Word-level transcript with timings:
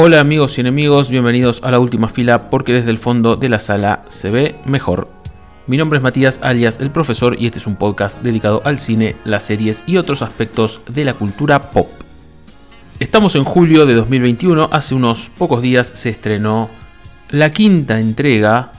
Hola 0.00 0.20
amigos 0.20 0.56
y 0.56 0.60
enemigos, 0.60 1.10
bienvenidos 1.10 1.60
a 1.64 1.72
la 1.72 1.80
última 1.80 2.06
fila 2.06 2.50
porque 2.50 2.72
desde 2.72 2.92
el 2.92 2.98
fondo 2.98 3.34
de 3.34 3.48
la 3.48 3.58
sala 3.58 4.02
se 4.06 4.30
ve 4.30 4.54
mejor. 4.64 5.08
Mi 5.66 5.76
nombre 5.76 5.96
es 5.96 6.04
Matías 6.04 6.38
alias 6.40 6.78
el 6.78 6.92
profesor 6.92 7.34
y 7.36 7.46
este 7.46 7.58
es 7.58 7.66
un 7.66 7.74
podcast 7.74 8.22
dedicado 8.22 8.60
al 8.64 8.78
cine, 8.78 9.16
las 9.24 9.42
series 9.42 9.82
y 9.88 9.96
otros 9.96 10.22
aspectos 10.22 10.82
de 10.88 11.04
la 11.04 11.14
cultura 11.14 11.72
pop. 11.72 11.88
Estamos 13.00 13.34
en 13.34 13.42
julio 13.42 13.86
de 13.86 13.94
2021, 13.94 14.68
hace 14.70 14.94
unos 14.94 15.32
pocos 15.36 15.62
días 15.62 15.88
se 15.88 16.10
estrenó 16.10 16.70
la 17.30 17.50
quinta 17.50 17.98
entrega 17.98 18.70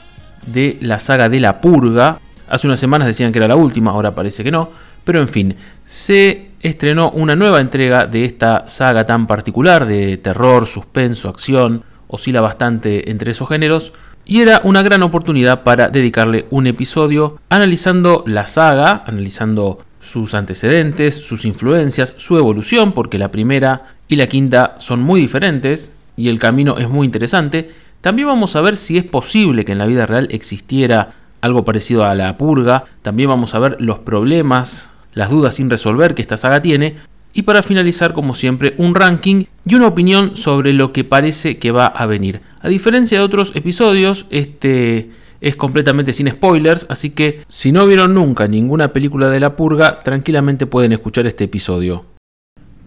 de 0.47 0.77
la 0.79 0.99
saga 0.99 1.27
de 1.27 1.41
la 1.41 1.59
purga. 1.59 2.17
Hace 2.47 2.65
unas 2.65 2.79
semanas 2.79 3.09
decían 3.09 3.33
que 3.33 3.39
era 3.39 3.49
la 3.49 3.57
última, 3.57 3.91
ahora 3.91 4.15
parece 4.15 4.41
que 4.41 4.51
no, 4.51 4.69
pero 5.03 5.19
en 5.19 5.27
fin, 5.27 5.57
se 5.83 6.48
estrenó 6.61 7.11
una 7.11 7.35
nueva 7.35 7.61
entrega 7.61 8.05
de 8.05 8.25
esta 8.25 8.67
saga 8.67 9.05
tan 9.05 9.27
particular 9.27 9.85
de 9.85 10.17
terror, 10.17 10.67
suspenso, 10.67 11.29
acción, 11.29 11.83
oscila 12.07 12.41
bastante 12.41 13.11
entre 13.11 13.31
esos 13.31 13.47
géneros, 13.47 13.93
y 14.25 14.41
era 14.41 14.61
una 14.63 14.81
gran 14.83 15.01
oportunidad 15.03 15.63
para 15.63 15.87
dedicarle 15.87 16.45
un 16.51 16.67
episodio 16.67 17.39
analizando 17.49 18.23
la 18.27 18.45
saga, 18.47 19.03
analizando 19.07 19.79
sus 19.99 20.33
antecedentes, 20.33 21.15
sus 21.15 21.45
influencias, 21.45 22.15
su 22.17 22.37
evolución, 22.37 22.93
porque 22.93 23.19
la 23.19 23.31
primera 23.31 23.95
y 24.07 24.15
la 24.15 24.27
quinta 24.27 24.75
son 24.77 25.01
muy 25.01 25.21
diferentes 25.21 25.95
y 26.15 26.29
el 26.29 26.39
camino 26.39 26.77
es 26.77 26.89
muy 26.89 27.05
interesante. 27.05 27.71
También 28.01 28.27
vamos 28.27 28.55
a 28.55 28.61
ver 28.61 28.77
si 28.77 28.97
es 28.97 29.03
posible 29.03 29.65
que 29.65 29.71
en 29.71 29.77
la 29.77 29.85
vida 29.85 30.05
real 30.05 30.27
existiera 30.31 31.13
algo 31.41 31.65
parecido 31.65 32.05
a 32.05 32.15
la 32.15 32.37
purga. 32.37 32.85
También 33.01 33.29
vamos 33.29 33.55
a 33.55 33.59
ver 33.59 33.77
los 33.79 33.99
problemas 33.99 34.89
las 35.19 35.29
dudas 35.29 35.55
sin 35.55 35.69
resolver 35.69 36.15
que 36.15 36.21
esta 36.21 36.37
saga 36.37 36.61
tiene, 36.61 36.95
y 37.33 37.43
para 37.43 37.61
finalizar, 37.61 38.13
como 38.13 38.33
siempre, 38.33 38.73
un 38.77 38.95
ranking 38.95 39.43
y 39.65 39.75
una 39.75 39.87
opinión 39.87 40.37
sobre 40.37 40.71
lo 40.71 40.93
que 40.93 41.03
parece 41.03 41.59
que 41.59 41.71
va 41.71 41.85
a 41.85 42.05
venir. 42.05 42.41
A 42.61 42.69
diferencia 42.69 43.19
de 43.19 43.23
otros 43.25 43.51
episodios, 43.53 44.25
este 44.29 45.11
es 45.41 45.57
completamente 45.57 46.13
sin 46.13 46.29
spoilers, 46.29 46.85
así 46.89 47.09
que 47.09 47.41
si 47.49 47.73
no 47.73 47.85
vieron 47.85 48.13
nunca 48.13 48.47
ninguna 48.47 48.93
película 48.93 49.29
de 49.29 49.41
la 49.41 49.57
purga, 49.57 49.99
tranquilamente 50.03 50.65
pueden 50.65 50.93
escuchar 50.93 51.27
este 51.27 51.43
episodio. 51.43 52.05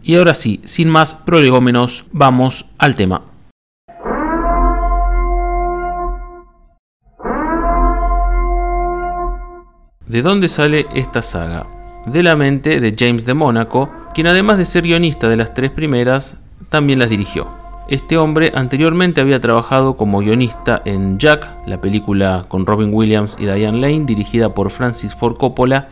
Y 0.03 0.17
ahora 0.17 0.33
sí, 0.33 0.63
sin 0.65 0.89
más 0.89 1.15
prolegómenos, 1.15 2.07
vamos 2.13 2.65
al 2.79 2.95
tema. 2.95 3.23
¿De 10.07 10.23
dónde 10.23 10.49
sale 10.49 10.87
esta 10.95 11.23
saga? 11.23 11.82
De 12.07 12.23
la 12.23 12.37
mente 12.37 12.81
de 12.81 12.95
James 12.99 13.25
de 13.25 13.35
Mónaco, 13.35 13.91
quien 14.15 14.27
además 14.27 14.59
de 14.59 14.65
ser 14.65 14.83
guionista 14.83 15.29
de 15.29 15.37
las 15.37 15.55
tres 15.55 15.71
primeras, 15.71 16.37
también 16.69 16.99
las 16.99 17.11
dirigió. 17.11 17.49
Este 17.89 18.17
hombre 18.17 18.53
anteriormente 18.55 19.21
había 19.21 19.41
trabajado 19.41 19.97
como 19.97 20.21
guionista 20.21 20.81
en 20.85 21.19
Jack, 21.19 21.59
la 21.67 21.81
película 21.81 22.45
con 22.49 22.65
Robin 22.65 22.91
Williams 22.93 23.37
y 23.39 23.45
Diane 23.45 23.81
Lane, 23.81 24.05
dirigida 24.07 24.55
por 24.55 24.71
Francis 24.71 25.15
Ford 25.15 25.37
Coppola, 25.37 25.89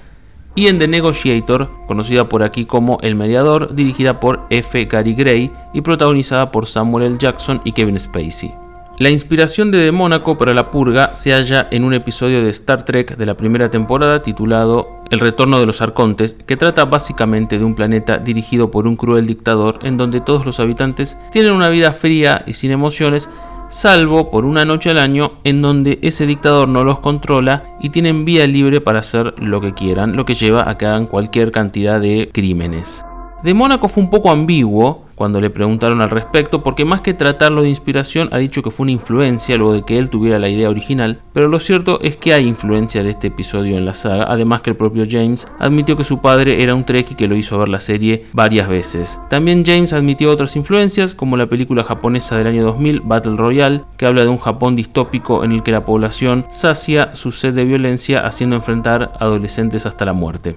y 0.55 0.67
en 0.67 0.79
The 0.79 0.89
Negotiator, 0.89 1.71
conocida 1.87 2.29
por 2.29 2.43
aquí 2.43 2.65
como 2.65 2.99
El 3.03 3.15
Mediador, 3.15 3.75
dirigida 3.75 4.19
por 4.21 4.47
F. 4.51 4.85
Gary 4.87 5.15
Gray 5.15 5.51
y 5.73 5.81
protagonizada 5.83 6.51
por 6.51 6.67
Samuel 6.67 7.07
L. 7.07 7.17
Jackson 7.19 7.61
y 7.65 7.73
Kevin 7.73 7.99
Spacey. 7.99 8.53
La 9.01 9.09
inspiración 9.09 9.71
de 9.71 9.79
De 9.79 9.93
Mónaco 9.93 10.37
para 10.37 10.53
la 10.53 10.71
purga 10.71 11.15
se 11.15 11.33
halla 11.33 11.69
en 11.71 11.85
un 11.85 11.95
episodio 11.95 12.45
de 12.45 12.51
Star 12.51 12.85
Trek 12.85 13.17
de 13.17 13.25
la 13.25 13.35
primera 13.35 13.71
temporada 13.71 14.21
titulado 14.21 15.01
El 15.11 15.21
retorno 15.21 15.59
de 15.59 15.65
los 15.65 15.81
arcontes, 15.81 16.37
que 16.47 16.59
trata 16.59 16.85
básicamente 16.85 17.59
de 17.59 17.65
un 17.65 17.75
planeta 17.75 18.19
dirigido 18.19 18.71
por 18.71 18.87
un 18.87 18.97
cruel 18.97 19.27
dictador 19.27 19.79
en 19.85 19.97
donde 19.97 20.21
todos 20.21 20.45
los 20.45 20.61
habitantes 20.61 21.17
tienen 21.33 21.53
una 21.53 21.71
vida 21.71 21.95
fría 21.95 22.45
y 22.47 22.53
sin 22.53 22.73
emociones, 22.73 23.31
salvo 23.71 24.31
por 24.31 24.45
una 24.45 24.67
noche 24.67 24.91
al 24.91 24.99
año 24.99 25.33
en 25.45 25.63
donde 25.63 25.99
ese 26.03 26.27
dictador 26.27 26.69
no 26.69 26.85
los 26.85 27.01
controla 27.01 27.63
y 27.81 27.89
tienen 27.89 28.27
vía 28.27 28.47
libre 28.47 28.83
para 28.83 29.01
hacer 29.01 29.33
lo 29.39 29.63
que 29.63 29.73
quieran, 29.73 30.15
lo 30.15 30.27
que 30.27 30.35
lleva 30.35 30.69
a 30.69 30.77
que 30.77 30.85
hagan 30.85 31.07
cualquier 31.07 31.53
cantidad 31.53 31.99
de 32.03 32.29
crímenes. 32.35 33.03
De 33.43 33.55
Mónaco 33.55 33.89
fue 33.89 34.03
un 34.03 34.11
poco 34.11 34.31
ambiguo 34.31 35.07
cuando 35.15 35.39
le 35.39 35.51
preguntaron 35.51 36.01
al 36.01 36.09
respecto, 36.09 36.63
porque 36.63 36.87
más 36.87 37.03
que 37.03 37.13
tratarlo 37.13 37.61
de 37.61 37.69
inspiración 37.69 38.31
ha 38.33 38.39
dicho 38.39 38.63
que 38.63 38.71
fue 38.71 38.85
una 38.85 38.93
influencia 38.93 39.59
luego 39.59 39.75
de 39.75 39.83
que 39.83 39.99
él 39.99 40.09
tuviera 40.09 40.39
la 40.39 40.49
idea 40.49 40.71
original, 40.71 41.21
pero 41.35 41.47
lo 41.47 41.59
cierto 41.59 42.01
es 42.01 42.17
que 42.17 42.33
hay 42.33 42.47
influencia 42.47 43.03
de 43.03 43.11
este 43.11 43.27
episodio 43.27 43.77
en 43.77 43.85
la 43.85 43.93
saga, 43.93 44.25
además 44.29 44.63
que 44.63 44.71
el 44.71 44.77
propio 44.77 45.05
James 45.07 45.47
admitió 45.59 45.95
que 45.95 46.05
su 46.05 46.23
padre 46.23 46.63
era 46.63 46.75
un 46.75 46.85
Trekkie 46.85 47.17
que 47.17 47.29
lo 47.29 47.37
hizo 47.37 47.59
ver 47.59 47.69
la 47.69 47.81
serie 47.81 48.25
varias 48.33 48.67
veces. 48.67 49.21
También 49.29 49.63
James 49.63 49.93
admitió 49.93 50.31
otras 50.31 50.57
influencias, 50.57 51.15
como 51.15 51.37
la 51.37 51.49
película 51.49 51.85
japonesa 51.85 52.39
del 52.39 52.47
año 52.47 52.65
2000, 52.65 53.01
Battle 53.01 53.37
Royale, 53.37 53.83
que 53.99 54.07
habla 54.07 54.23
de 54.23 54.29
un 54.29 54.39
Japón 54.39 54.75
distópico 54.75 55.45
en 55.45 55.53
el 55.53 55.63
que 55.63 55.73
la 55.73 55.85
población 55.85 56.47
sacia 56.51 57.15
su 57.15 57.31
sed 57.31 57.53
de 57.53 57.67
violencia 57.67 58.27
haciendo 58.27 58.57
enfrentar 58.57 59.13
adolescentes 59.21 59.85
hasta 59.85 60.07
la 60.07 60.15
muerte. 60.15 60.57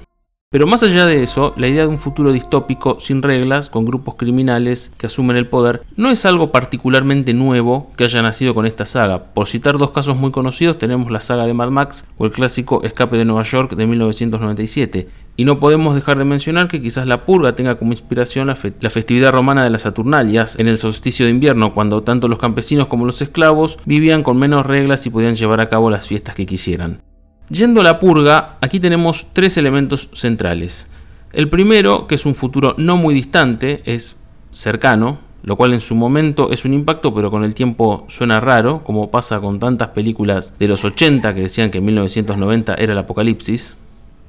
Pero 0.53 0.67
más 0.67 0.83
allá 0.83 1.07
de 1.07 1.23
eso, 1.23 1.55
la 1.57 1.67
idea 1.67 1.81
de 1.81 1.87
un 1.87 1.97
futuro 1.97 2.31
distópico 2.31 2.97
sin 2.99 3.23
reglas, 3.23 3.71
con 3.71 3.85
grupos 3.85 4.13
criminales 4.13 4.93
que 4.99 5.07
asumen 5.07 5.35
el 5.35 5.47
poder, 5.47 5.81
no 5.97 6.11
es 6.11 6.27
algo 6.27 6.51
particularmente 6.51 7.33
nuevo 7.33 7.91
que 7.97 8.03
haya 8.03 8.21
nacido 8.21 8.53
con 8.53 8.67
esta 8.67 8.85
saga. 8.85 9.33
Por 9.33 9.47
citar 9.47 9.79
dos 9.79 9.89
casos 9.89 10.15
muy 10.15 10.29
conocidos, 10.29 10.77
tenemos 10.77 11.09
la 11.09 11.21
saga 11.21 11.47
de 11.47 11.55
Mad 11.55 11.71
Max 11.71 12.05
o 12.19 12.25
el 12.25 12.31
clásico 12.31 12.83
Escape 12.83 13.17
de 13.17 13.25
Nueva 13.25 13.41
York 13.41 13.75
de 13.75 13.87
1997. 13.87 15.07
Y 15.37 15.45
no 15.45 15.59
podemos 15.59 15.95
dejar 15.95 16.19
de 16.19 16.25
mencionar 16.25 16.67
que 16.67 16.83
quizás 16.83 17.07
la 17.07 17.25
purga 17.25 17.55
tenga 17.55 17.79
como 17.79 17.91
inspiración 17.91 18.45
la, 18.45 18.57
la, 18.79 18.89
festividad 18.91 19.31
romana 19.31 19.63
de 19.63 19.71
las 19.71 19.81
Saturnalias 19.81 20.59
en 20.59 20.67
el 20.67 20.77
solsticio 20.77 21.25
de 21.25 21.31
invierno, 21.31 21.73
cuando 21.73 22.03
tanto 22.03 22.27
los 22.27 22.37
campesinos 22.37 22.85
como 22.85 23.07
los 23.07 23.23
esclavos 23.23 23.79
vivían 23.85 24.21
con 24.21 24.37
menos 24.37 24.67
reglas 24.67 25.07
y 25.07 25.09
podían 25.09 25.33
llevar 25.33 25.61
a 25.61 25.69
cabo 25.69 25.89
las 25.89 26.05
fiestas 26.05 26.35
que 26.35 26.45
quisieran. 26.45 27.01
Yendo 27.49 27.81
a 27.81 27.83
la 27.83 27.99
purga, 27.99 28.57
aquí 28.61 28.79
tenemos 28.79 29.27
tres 29.33 29.57
elementos 29.57 30.09
centrales. 30.13 30.87
El 31.33 31.49
primero, 31.49 32.07
que 32.07 32.15
es 32.15 32.25
un 32.25 32.35
futuro 32.35 32.73
no 32.77 32.95
muy 32.95 33.13
distante, 33.13 33.81
es 33.85 34.17
cercano, 34.51 35.19
lo 35.43 35.57
cual 35.57 35.73
en 35.73 35.81
su 35.81 35.93
momento 35.93 36.51
es 36.51 36.63
un 36.63 36.73
impacto, 36.73 37.13
pero 37.13 37.29
con 37.29 37.43
el 37.43 37.53
tiempo 37.53 38.05
suena 38.07 38.39
raro, 38.39 38.81
como 38.85 39.11
pasa 39.11 39.41
con 39.41 39.59
tantas 39.59 39.89
películas 39.89 40.57
de 40.57 40.69
los 40.69 40.85
80 40.85 41.33
que 41.35 41.41
decían 41.41 41.69
que 41.69 41.79
en 41.79 41.85
1990 41.85 42.75
era 42.75 42.93
el 42.93 42.99
apocalipsis. 42.99 43.75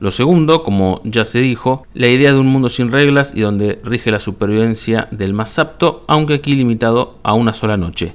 Lo 0.01 0.11
segundo, 0.11 0.65
como 0.65 1.01
ya 1.05 1.25
se 1.25 1.39
dijo, 1.39 1.87
la 1.95 2.09
idea 2.09 2.33
de 2.33 2.41
un 2.41 2.49
mundo 2.49 2.69
sin 2.69 2.91
reglas 2.91 3.33
y 3.37 3.43
donde 3.43 3.81
rige 3.85 4.11
la 4.11 4.19
supervivencia 4.19 5.07
del 5.13 5.35
más 5.35 5.57
apto, 5.61 6.03
aunque 6.09 6.35
aquí 6.35 6.57
limitado 6.57 7.19
a 7.23 7.35
una 7.35 7.53
sola 7.53 7.77
noche. 7.77 8.15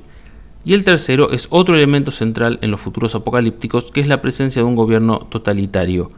Y 0.66 0.74
el 0.74 0.84
tercero 0.84 1.32
es 1.32 1.48
otro 1.50 1.76
elemento 1.76 2.12
central 2.12 2.60
en 2.62 2.72
los 2.72 2.82
futuros 2.82 3.16
apocalípticos, 3.16 3.92
que 3.92 4.02
es 4.02 4.08
la 4.08 4.22
presencia 4.22 4.62
de 4.62 4.68
un 4.68 4.76
gobierno 4.76 5.20
totalitario. 5.30 6.10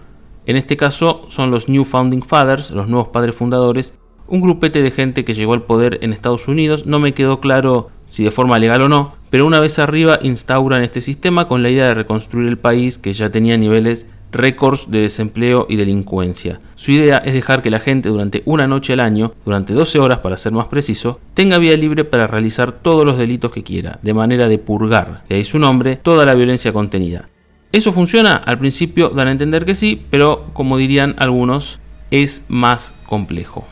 En 0.46 0.58
este 0.58 0.78
caso 0.78 1.26
son 1.28 1.52
los 1.52 1.70
New 1.70 1.86
Founding 1.86 2.24
Fathers, 2.24 2.72
los 2.72 2.88
nuevos 2.88 3.10
padres 3.10 3.36
fundadores, 3.36 4.00
un 4.28 4.42
grupete 4.42 4.82
de 4.82 4.92
gente 4.92 5.24
que 5.26 5.34
llegó 5.34 5.54
al 5.54 5.64
poder 5.64 6.00
en 6.02 6.14
Estados 6.14 6.48
Unidos, 6.48 6.86
no 6.86 7.00
me 7.00 7.14
quedó 7.14 7.40
claro 7.40 7.90
si 8.12 8.26
de 8.26 8.32
forma 8.32 8.60
legal 8.60 8.82
o 8.82 8.90
no, 8.90 9.14
pero 9.30 9.46
una 9.48 9.62
vez 9.62 9.80
arriba 9.80 10.20
instauran 10.22 10.84
este 10.84 11.00
sistema 11.00 11.48
con 11.48 11.64
la 11.64 11.70
idea 11.70 11.86
de 11.86 11.94
reconstruir 11.94 12.50
el 12.50 12.58
país 12.58 12.98
que 12.98 13.14
ya 13.14 13.30
tenía 13.30 13.58
niveles 13.58 14.06
récords 14.34 14.92
de 14.92 15.00
desempleo 15.00 15.66
y 15.70 15.78
delincuencia. 15.78 16.60
Su 16.76 16.92
idea 16.92 17.18
es 17.20 17.34
dejar 17.34 17.62
que 17.62 17.70
la 17.70 17.80
gente 17.80 18.10
durante 18.10 18.44
una 18.44 18.68
noche 18.68 18.92
al 18.92 19.00
año, 19.00 19.34
durante 19.46 19.74
12 19.74 20.00
horas 20.00 20.20
para 20.20 20.36
ser 20.36 20.52
más 20.52 20.68
preciso, 20.68 21.22
tenga 21.34 21.58
vía 21.58 21.78
libre 21.78 22.04
para 22.04 22.28
realizar 22.28 22.74
todos 22.74 23.06
los 23.06 23.18
delitos 23.18 23.54
que 23.54 23.64
quiera, 23.64 24.00
de 24.02 24.14
manera 24.14 24.50
de 24.50 24.58
purgar, 24.58 25.24
de 25.30 25.36
ahí 25.36 25.46
su 25.46 25.58
nombre, 25.58 25.96
toda 25.96 26.26
la 26.26 26.36
violencia 26.36 26.74
contenida. 26.74 27.30
¿Eso 27.72 27.94
funciona? 27.94 28.34
Al 28.34 28.60
principio 28.60 29.08
dan 29.08 29.30
a 29.30 29.32
entender 29.32 29.64
que 29.64 29.76
sí, 29.76 30.06
pero 30.10 30.50
como 30.52 30.76
dirían 30.76 31.16
algunos, 31.18 31.80
es 32.12 32.44
más 32.50 32.94
complejo. 33.06 33.66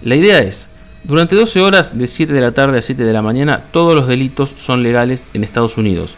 La 0.00 0.16
idea 0.16 0.40
es, 0.40 0.68
durante 1.04 1.34
12 1.34 1.60
horas 1.60 1.98
de 1.98 2.06
7 2.06 2.32
de 2.32 2.40
la 2.40 2.52
tarde 2.52 2.78
a 2.78 2.82
7 2.82 3.04
de 3.04 3.12
la 3.12 3.22
mañana, 3.22 3.64
todos 3.72 3.96
los 3.96 4.06
delitos 4.06 4.54
son 4.56 4.84
legales 4.84 5.28
en 5.34 5.42
Estados 5.42 5.76
Unidos. 5.76 6.16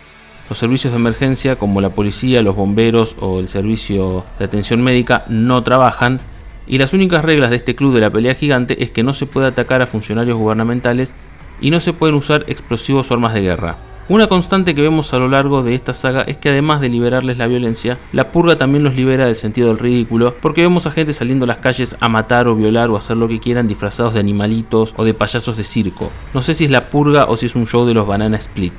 Los 0.48 0.58
servicios 0.58 0.92
de 0.92 0.98
emergencia 0.98 1.56
como 1.56 1.80
la 1.80 1.88
policía, 1.88 2.42
los 2.42 2.54
bomberos 2.54 3.16
o 3.18 3.40
el 3.40 3.48
servicio 3.48 4.24
de 4.38 4.44
atención 4.44 4.82
médica 4.82 5.24
no 5.28 5.62
trabajan 5.62 6.20
y 6.66 6.76
las 6.76 6.92
únicas 6.92 7.24
reglas 7.24 7.48
de 7.48 7.56
este 7.56 7.74
club 7.74 7.94
de 7.94 8.00
la 8.00 8.10
pelea 8.10 8.34
gigante 8.34 8.82
es 8.82 8.90
que 8.90 9.02
no 9.02 9.14
se 9.14 9.24
puede 9.24 9.46
atacar 9.46 9.80
a 9.80 9.86
funcionarios 9.86 10.36
gubernamentales 10.36 11.14
y 11.62 11.70
no 11.70 11.80
se 11.80 11.94
pueden 11.94 12.16
usar 12.16 12.44
explosivos 12.46 13.10
o 13.10 13.14
armas 13.14 13.32
de 13.32 13.40
guerra. 13.40 13.78
Una 14.06 14.26
constante 14.26 14.74
que 14.74 14.82
vemos 14.82 15.14
a 15.14 15.18
lo 15.18 15.28
largo 15.28 15.62
de 15.62 15.74
esta 15.74 15.94
saga 15.94 16.20
es 16.22 16.36
que 16.36 16.50
además 16.50 16.82
de 16.82 16.90
liberarles 16.90 17.38
la 17.38 17.46
violencia, 17.46 17.96
la 18.12 18.32
purga 18.32 18.56
también 18.56 18.84
los 18.84 18.94
libera 18.94 19.24
del 19.24 19.34
sentido 19.34 19.68
del 19.68 19.78
ridículo, 19.78 20.36
porque 20.42 20.60
vemos 20.60 20.86
a 20.86 20.90
gente 20.90 21.14
saliendo 21.14 21.46
a 21.46 21.48
las 21.48 21.56
calles 21.56 21.96
a 22.00 22.10
matar 22.10 22.46
o 22.46 22.54
violar 22.54 22.90
o 22.90 22.98
hacer 22.98 23.16
lo 23.16 23.28
que 23.28 23.40
quieran 23.40 23.66
disfrazados 23.66 24.12
de 24.12 24.20
animalitos 24.20 24.92
o 24.98 25.04
de 25.06 25.14
payasos 25.14 25.56
de 25.56 25.64
circo. 25.64 26.10
No 26.34 26.42
sé 26.42 26.52
si 26.52 26.66
es 26.66 26.70
la 26.70 26.90
purga 26.90 27.24
o 27.30 27.38
si 27.38 27.46
es 27.46 27.54
un 27.54 27.66
show 27.66 27.86
de 27.86 27.94
los 27.94 28.06
Banana 28.06 28.36
Split. 28.36 28.74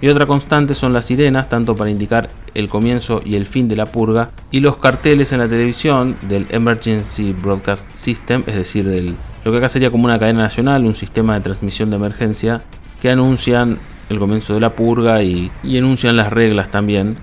Y 0.00 0.08
otra 0.08 0.26
constante 0.26 0.74
son 0.74 0.92
las 0.92 1.06
sirenas, 1.06 1.48
tanto 1.48 1.76
para 1.76 1.90
indicar 1.90 2.28
el 2.54 2.68
comienzo 2.68 3.20
y 3.24 3.36
el 3.36 3.46
fin 3.46 3.68
de 3.68 3.76
la 3.76 3.86
purga, 3.86 4.30
y 4.50 4.58
los 4.58 4.78
carteles 4.78 5.30
en 5.30 5.38
la 5.38 5.48
televisión 5.48 6.16
del 6.22 6.46
Emergency 6.50 7.32
Broadcast 7.32 7.88
System, 7.94 8.42
es 8.48 8.56
decir, 8.56 8.88
del, 8.88 9.14
lo 9.44 9.52
que 9.52 9.58
acá 9.58 9.68
sería 9.68 9.92
como 9.92 10.06
una 10.06 10.18
cadena 10.18 10.42
nacional, 10.42 10.84
un 10.84 10.96
sistema 10.96 11.34
de 11.34 11.42
transmisión 11.42 11.90
de 11.90 11.96
emergencia, 11.96 12.62
que 13.00 13.08
anuncian 13.10 13.78
el 14.08 14.18
comienzo 14.18 14.54
de 14.54 14.60
la 14.60 14.74
purga 14.74 15.22
y, 15.22 15.50
enuncian 15.64 16.16
las 16.16 16.32
reglas 16.32 16.70
también 16.70 17.16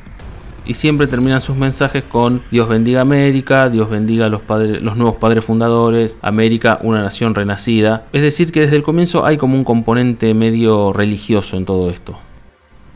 y 0.65 0.73
siempre 0.73 1.07
terminan 1.07 1.41
sus 1.41 1.55
mensajes 1.55 2.03
con 2.03 2.41
Dios 2.49 2.67
bendiga 2.67 3.01
América, 3.01 3.69
Dios 3.69 3.89
bendiga 3.89 4.25
a 4.25 4.29
los, 4.29 4.41
padres, 4.41 4.81
los 4.81 4.97
nuevos 4.97 5.17
padres 5.17 5.45
fundadores, 5.45 6.17
América 6.21 6.79
una 6.81 7.03
nación 7.03 7.35
renacida. 7.35 8.07
Es 8.13 8.23
decir, 8.23 8.51
que 8.51 8.61
desde 8.61 8.75
el 8.75 8.83
comienzo 8.83 9.25
hay 9.25 9.37
como 9.37 9.55
un 9.55 9.63
componente 9.63 10.33
medio 10.33 10.91
religioso 10.91 11.57
en 11.57 11.65
todo 11.65 11.91
esto. 11.91 12.17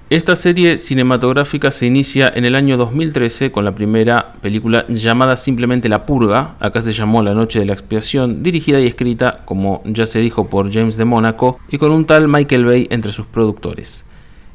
Esta 0.10 0.36
serie 0.36 0.80
cinematográfica 0.80 1.70
se 1.70 1.86
inicia 1.86 2.32
en 2.34 2.44
el 2.44 2.56
año 2.56 2.78
2013 2.78 3.52
con 3.52 3.64
la 3.64 3.76
primera 3.76 4.34
película 4.42 4.88
llamada 4.90 5.36
simplemente 5.36 5.88
La 5.88 6.08
Purga, 6.08 6.56
acá 6.60 6.82
se 6.82 6.94
llamó 6.94 7.22
La 7.22 7.36
Noche 7.36 7.60
de 7.60 7.66
la 7.68 7.74
Expiación, 7.74 8.42
dirigida 8.42 8.80
y 8.80 8.88
escrita, 8.88 9.42
como 9.46 9.84
ya 9.86 10.08
se 10.08 10.18
dijo, 10.18 10.50
por 10.50 10.74
James 10.74 10.98
de 10.98 11.06
Mónaco 11.06 11.60
y 11.70 11.78
con 11.78 11.92
un 11.92 12.06
tal 12.06 12.28
Michael 12.28 12.66
Bay 12.66 12.88
entre 12.90 13.12
sus 13.12 13.28
productores. 13.28 14.04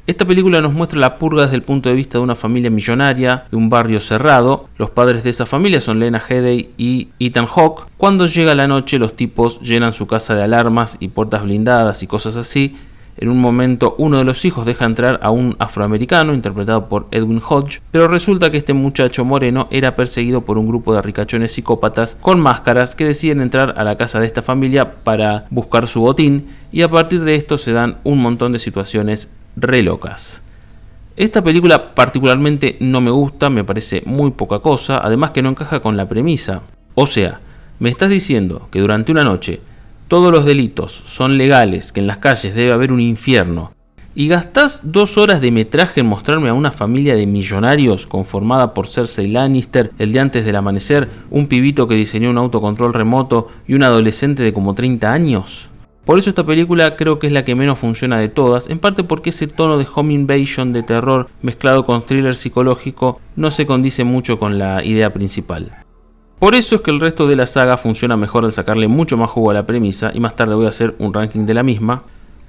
Esta 0.05 0.27
película 0.27 0.59
nos 0.59 0.73
muestra 0.73 0.99
la 0.99 1.17
purga 1.17 1.43
desde 1.43 1.55
el 1.55 1.63
punto 1.63 1.87
de 1.87 1.95
vista 1.95 2.17
de 2.17 2.25
una 2.25 2.35
familia 2.35 2.69
millonaria, 2.69 3.45
de 3.49 3.55
un 3.55 3.69
barrio 3.69 4.01
cerrado. 4.01 4.67
Los 4.77 4.89
padres 4.89 5.23
de 5.23 5.29
esa 5.29 5.45
familia 5.45 5.79
son 5.79 6.01
Lena 6.01 6.21
Headey 6.21 6.71
y 6.77 7.07
Ethan 7.17 7.47
Hawke. 7.47 7.87
Cuando 7.95 8.25
llega 8.25 8.55
la 8.55 8.67
noche, 8.67 8.99
los 8.99 9.15
tipos 9.15 9.61
llenan 9.61 9.93
su 9.93 10.05
casa 10.05 10.35
de 10.35 10.43
alarmas 10.43 10.97
y 10.99 11.07
puertas 11.07 11.43
blindadas 11.43 12.03
y 12.03 12.07
cosas 12.07 12.35
así. 12.35 12.75
En 13.17 13.29
un 13.29 13.39
momento, 13.39 13.95
uno 13.97 14.17
de 14.17 14.25
los 14.25 14.43
hijos 14.43 14.65
deja 14.65 14.83
entrar 14.83 15.19
a 15.23 15.31
un 15.31 15.55
afroamericano, 15.57 16.33
interpretado 16.33 16.89
por 16.89 17.07
Edwin 17.11 17.41
Hodge, 17.47 17.81
pero 17.91 18.09
resulta 18.09 18.51
que 18.51 18.57
este 18.57 18.73
muchacho 18.73 19.23
moreno 19.23 19.69
era 19.71 19.95
perseguido 19.95 20.41
por 20.41 20.57
un 20.57 20.67
grupo 20.67 20.93
de 20.93 21.01
ricachones 21.01 21.53
psicópatas 21.53 22.17
con 22.19 22.41
máscaras 22.41 22.93
que 22.93 23.05
deciden 23.05 23.39
entrar 23.39 23.75
a 23.77 23.85
la 23.85 23.95
casa 23.95 24.19
de 24.19 24.27
esta 24.27 24.41
familia 24.41 24.95
para 25.03 25.45
buscar 25.49 25.87
su 25.87 26.01
botín, 26.01 26.49
y 26.73 26.81
a 26.81 26.91
partir 26.91 27.21
de 27.21 27.35
esto 27.35 27.57
se 27.57 27.71
dan 27.71 27.99
un 28.03 28.21
montón 28.21 28.51
de 28.51 28.59
situaciones 28.59 29.33
re 29.55 29.81
locas. 29.81 30.43
Esta 31.15 31.41
película 31.41 31.95
particularmente 31.95 32.75
no 32.81 32.99
me 32.99 33.11
gusta, 33.11 33.49
me 33.49 33.63
parece 33.63 34.03
muy 34.05 34.31
poca 34.31 34.59
cosa, 34.59 34.97
además 34.97 35.31
que 35.31 35.41
no 35.41 35.47
encaja 35.47 35.79
con 35.79 35.95
la 35.95 36.09
premisa. 36.09 36.63
O 36.95 37.07
sea, 37.07 37.39
me 37.79 37.89
estás 37.89 38.09
diciendo 38.09 38.67
que 38.71 38.81
durante 38.81 39.13
una 39.13 39.23
noche 39.23 39.61
todos 40.07 40.31
los 40.31 40.45
delitos 40.45 41.03
son 41.05 41.37
legales, 41.37 41.91
que 41.91 41.99
en 41.99 42.07
las 42.07 42.19
calles 42.19 42.53
debe 42.53 42.71
haber 42.71 42.91
un 42.91 43.01
infierno, 43.01 43.71
y 44.15 44.29
gastás 44.29 44.91
dos 44.91 45.17
horas 45.17 45.41
de 45.41 45.51
metraje 45.51 45.99
en 45.99 46.05
mostrarme 46.05 46.49
a 46.49 46.53
una 46.53 46.71
familia 46.71 47.15
de 47.15 47.27
millonarios 47.27 48.07
conformada 48.07 48.73
por 48.73 48.87
Cersei 48.87 49.27
Lannister, 49.27 49.91
el 49.99 50.13
de 50.13 50.19
antes 50.19 50.45
del 50.45 50.55
amanecer, 50.55 51.09
un 51.29 51.47
pibito 51.47 51.87
que 51.87 51.95
diseñó 51.95 52.29
un 52.29 52.37
autocontrol 52.37 52.93
remoto 52.93 53.49
y 53.67 53.73
un 53.73 53.83
adolescente 53.83 54.41
de 54.41 54.53
como 54.53 54.73
30 54.73 55.11
años. 55.11 55.69
Por 56.05 56.19
eso 56.19 56.29
esta 56.29 56.45
película 56.45 56.95
creo 56.95 57.17
que 57.17 57.27
es 57.27 57.33
la 57.33 57.43
que 57.43 57.55
menos 57.55 57.79
funciona 57.79 58.19
de 58.19 58.29
todas, 58.29 58.69
en 58.69 58.79
parte 58.79 59.03
porque 59.03 59.31
ese 59.31 59.47
tono 59.47 59.77
de 59.77 59.87
home 59.93 60.13
invasion 60.13 60.71
de 60.71 60.83
terror 60.83 61.27
mezclado 61.41 61.85
con 61.85 62.05
thriller 62.05 62.35
psicológico 62.35 63.19
no 63.35 63.51
se 63.51 63.65
condice 63.65 64.03
mucho 64.03 64.39
con 64.39 64.59
la 64.59 64.83
idea 64.83 65.11
principal. 65.11 65.84
Por 66.45 66.53
eso 66.53 66.75
es 66.75 66.81
que 66.81 66.91
el 66.91 66.99
resto 66.99 67.25
de 67.25 67.35
la 67.35 67.47
saga 67.47 67.75
funciona 67.75 68.17
mejor 68.17 68.45
al 68.45 68.51
sacarle 68.51 68.87
mucho 68.87 69.17
más 69.17 69.31
jugo 69.31 69.49
a 69.49 69.55
la 69.55 69.65
premisa 69.65 70.11
y 70.13 70.19
más 70.19 70.35
tarde 70.35 70.53
voy 70.53 70.67
a 70.67 70.69
hacer 70.69 70.93
un 70.99 71.11
ranking 71.11 71.47
de 71.47 71.55
la 71.55 71.63
misma. 71.63 72.03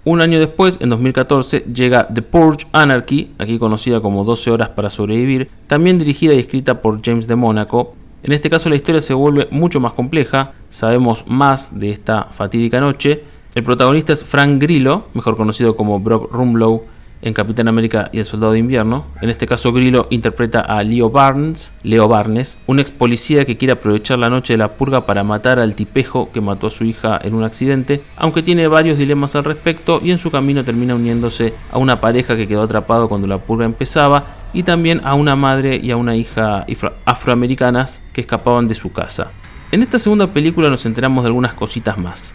Un 0.05 0.21
año 0.21 0.39
después, 0.39 0.77
en 0.83 0.91
2014, 0.91 1.61
llega 1.61 2.07
The 2.07 2.21
Purge 2.21 2.67
Anarchy, 2.73 3.31
aquí 3.39 3.59
conocida 3.59 4.03
como 4.03 4.25
12 4.25 4.51
horas 4.51 4.69
para 4.69 4.91
sobrevivir, 4.91 5.49
también 5.67 5.99
dirigida 5.99 6.35
y 6.35 6.41
escrita 6.41 6.83
por 6.83 7.01
James 7.03 7.27
de 7.27 7.37
Mónaco. 7.37 7.95
En 8.23 8.35
este 8.35 8.51
caso 8.51 8.69
la 8.69 8.77
historia 8.77 9.01
se 9.01 9.15
vuelve 9.15 9.49
mucho 9.51 9.81
más 9.81 9.95
compleja, 9.95 10.53
sabemos 10.69 11.25
más 11.27 11.81
de 11.81 11.91
esta 11.91 12.25
fatídica 12.33 12.83
noche, 12.83 13.25
el 13.55 13.65
protagonista 13.65 14.13
es 14.13 14.27
Frank 14.27 14.61
Grillo, 14.61 15.07
mejor 15.15 15.39
conocido 15.39 15.75
como 15.75 16.01
Brock 16.01 16.31
Rumlow 16.31 16.85
en 17.23 17.33
Capitán 17.35 17.69
América 17.69 18.11
y 18.13 18.19
el 18.19 18.25
Soldado 18.25 18.53
de 18.53 18.59
Invierno. 18.59 19.07
En 19.21 19.31
este 19.31 19.47
caso, 19.47 19.73
Grillo 19.73 20.07
interpreta 20.11 20.61
a 20.61 20.83
Leo 20.83 21.11
Barnes, 21.11 21.73
Leo 21.83 22.09
Barnes, 22.09 22.59
un 22.67 22.79
ex 22.79 22.91
policía 22.91 23.45
que 23.45 23.57
quiere 23.57 23.73
aprovechar 23.73 24.19
la 24.19 24.31
noche 24.31 24.55
de 24.55 24.59
la 24.59 24.77
purga 24.77 25.07
para 25.07 25.25
matar 25.25 25.59
al 25.59 25.77
tipejo 25.77 26.31
que 26.33 26.41
mató 26.41 26.67
a 26.69 26.71
su 26.71 26.85
hija 26.85 27.19
en 27.23 27.35
un 27.35 27.45
accidente, 27.45 28.03
aunque 28.17 28.43
tiene 28.43 28.69
varios 28.69 28.99
dilemas 28.99 29.37
al 29.37 29.45
respecto 29.45 30.01
y 30.03 30.11
en 30.11 30.19
su 30.19 30.31
camino 30.31 30.65
termina 30.65 30.95
uniéndose 30.95 31.55
a 31.71 31.79
una 31.79 32.01
pareja 32.01 32.37
que 32.37 32.49
quedó 32.49 32.63
atrapado 32.63 33.09
cuando 33.09 33.27
la 33.27 33.39
purga 33.39 33.65
empezaba 33.65 34.25
y 34.53 34.63
también 34.63 35.01
a 35.05 35.15
una 35.15 35.37
madre 35.37 35.81
y 35.83 35.91
a 35.91 35.97
una 35.97 36.17
hija 36.17 36.65
afroamericanas 37.05 38.03
que 38.13 38.21
escapaban 38.21 38.69
de 38.69 38.75
su 38.75 38.93
casa. 38.93 39.31
En 39.73 39.83
esta 39.83 39.99
segunda 39.99 40.29
película 40.29 40.71
nos 40.71 40.87
enteramos 40.87 41.25
de 41.25 41.29
algunas 41.29 41.55
cositas 41.55 41.99
más. 41.99 42.35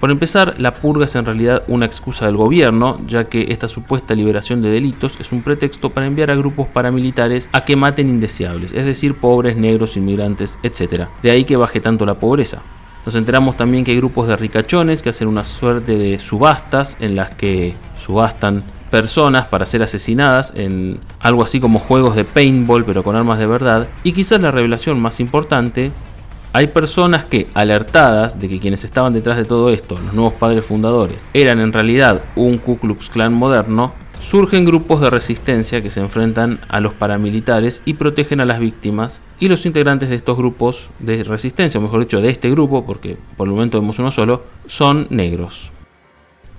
Por 0.00 0.10
empezar, 0.10 0.54
la 0.58 0.72
purga 0.72 1.04
es 1.04 1.14
en 1.14 1.26
realidad 1.26 1.62
una 1.68 1.84
excusa 1.84 2.24
del 2.24 2.38
gobierno, 2.38 2.98
ya 3.06 3.24
que 3.24 3.52
esta 3.52 3.68
supuesta 3.68 4.14
liberación 4.14 4.62
de 4.62 4.70
delitos 4.70 5.18
es 5.20 5.30
un 5.30 5.42
pretexto 5.42 5.90
para 5.90 6.06
enviar 6.06 6.30
a 6.30 6.36
grupos 6.36 6.68
paramilitares 6.68 7.50
a 7.52 7.66
que 7.66 7.76
maten 7.76 8.08
indeseables, 8.08 8.72
es 8.72 8.86
decir, 8.86 9.14
pobres, 9.16 9.58
negros, 9.58 9.98
inmigrantes, 9.98 10.58
etc. 10.62 11.08
De 11.22 11.30
ahí 11.30 11.44
que 11.44 11.56
baje 11.56 11.80
tanto 11.80 12.06
la 12.06 12.14
pobreza. 12.14 12.62
Nos 13.04 13.14
enteramos 13.14 13.58
también 13.58 13.84
que 13.84 13.90
hay 13.90 13.98
grupos 13.98 14.26
de 14.26 14.36
ricachones 14.36 15.02
que 15.02 15.10
hacen 15.10 15.28
una 15.28 15.44
suerte 15.44 15.98
de 15.98 16.18
subastas 16.18 16.96
en 17.00 17.14
las 17.14 17.34
que 17.34 17.74
subastan 17.98 18.64
personas 18.90 19.46
para 19.46 19.66
ser 19.66 19.82
asesinadas 19.82 20.52
en 20.56 20.98
algo 21.20 21.42
así 21.42 21.60
como 21.60 21.78
juegos 21.78 22.16
de 22.16 22.24
paintball 22.24 22.84
pero 22.84 23.02
con 23.02 23.16
armas 23.16 23.38
de 23.38 23.46
verdad. 23.46 23.88
Y 24.02 24.12
quizás 24.12 24.40
la 24.40 24.50
revelación 24.50 24.98
más 25.00 25.20
importante 25.20 25.92
hay 26.52 26.66
personas 26.66 27.24
que, 27.24 27.46
alertadas 27.54 28.40
de 28.40 28.48
que 28.48 28.58
quienes 28.58 28.84
estaban 28.84 29.12
detrás 29.12 29.36
de 29.36 29.44
todo 29.44 29.70
esto, 29.70 29.96
los 29.96 30.12
nuevos 30.12 30.34
padres 30.34 30.66
fundadores, 30.66 31.26
eran 31.32 31.60
en 31.60 31.72
realidad 31.72 32.22
un 32.34 32.58
Ku 32.58 32.78
Klux 32.78 33.08
Klan 33.08 33.32
moderno, 33.32 33.92
surgen 34.18 34.64
grupos 34.64 35.00
de 35.00 35.10
resistencia 35.10 35.80
que 35.80 35.90
se 35.90 36.00
enfrentan 36.00 36.60
a 36.68 36.80
los 36.80 36.92
paramilitares 36.92 37.82
y 37.84 37.94
protegen 37.94 38.40
a 38.40 38.44
las 38.44 38.58
víctimas 38.58 39.22
y 39.38 39.48
los 39.48 39.64
integrantes 39.64 40.10
de 40.10 40.16
estos 40.16 40.36
grupos 40.36 40.90
de 40.98 41.22
resistencia, 41.24 41.78
o 41.78 41.82
mejor 41.82 42.00
dicho 42.00 42.20
de 42.20 42.30
este 42.30 42.50
grupo, 42.50 42.84
porque 42.84 43.16
por 43.36 43.46
el 43.46 43.54
momento 43.54 43.80
vemos 43.80 43.98
uno 43.98 44.10
solo, 44.10 44.44
son 44.66 45.06
negros. 45.10 45.70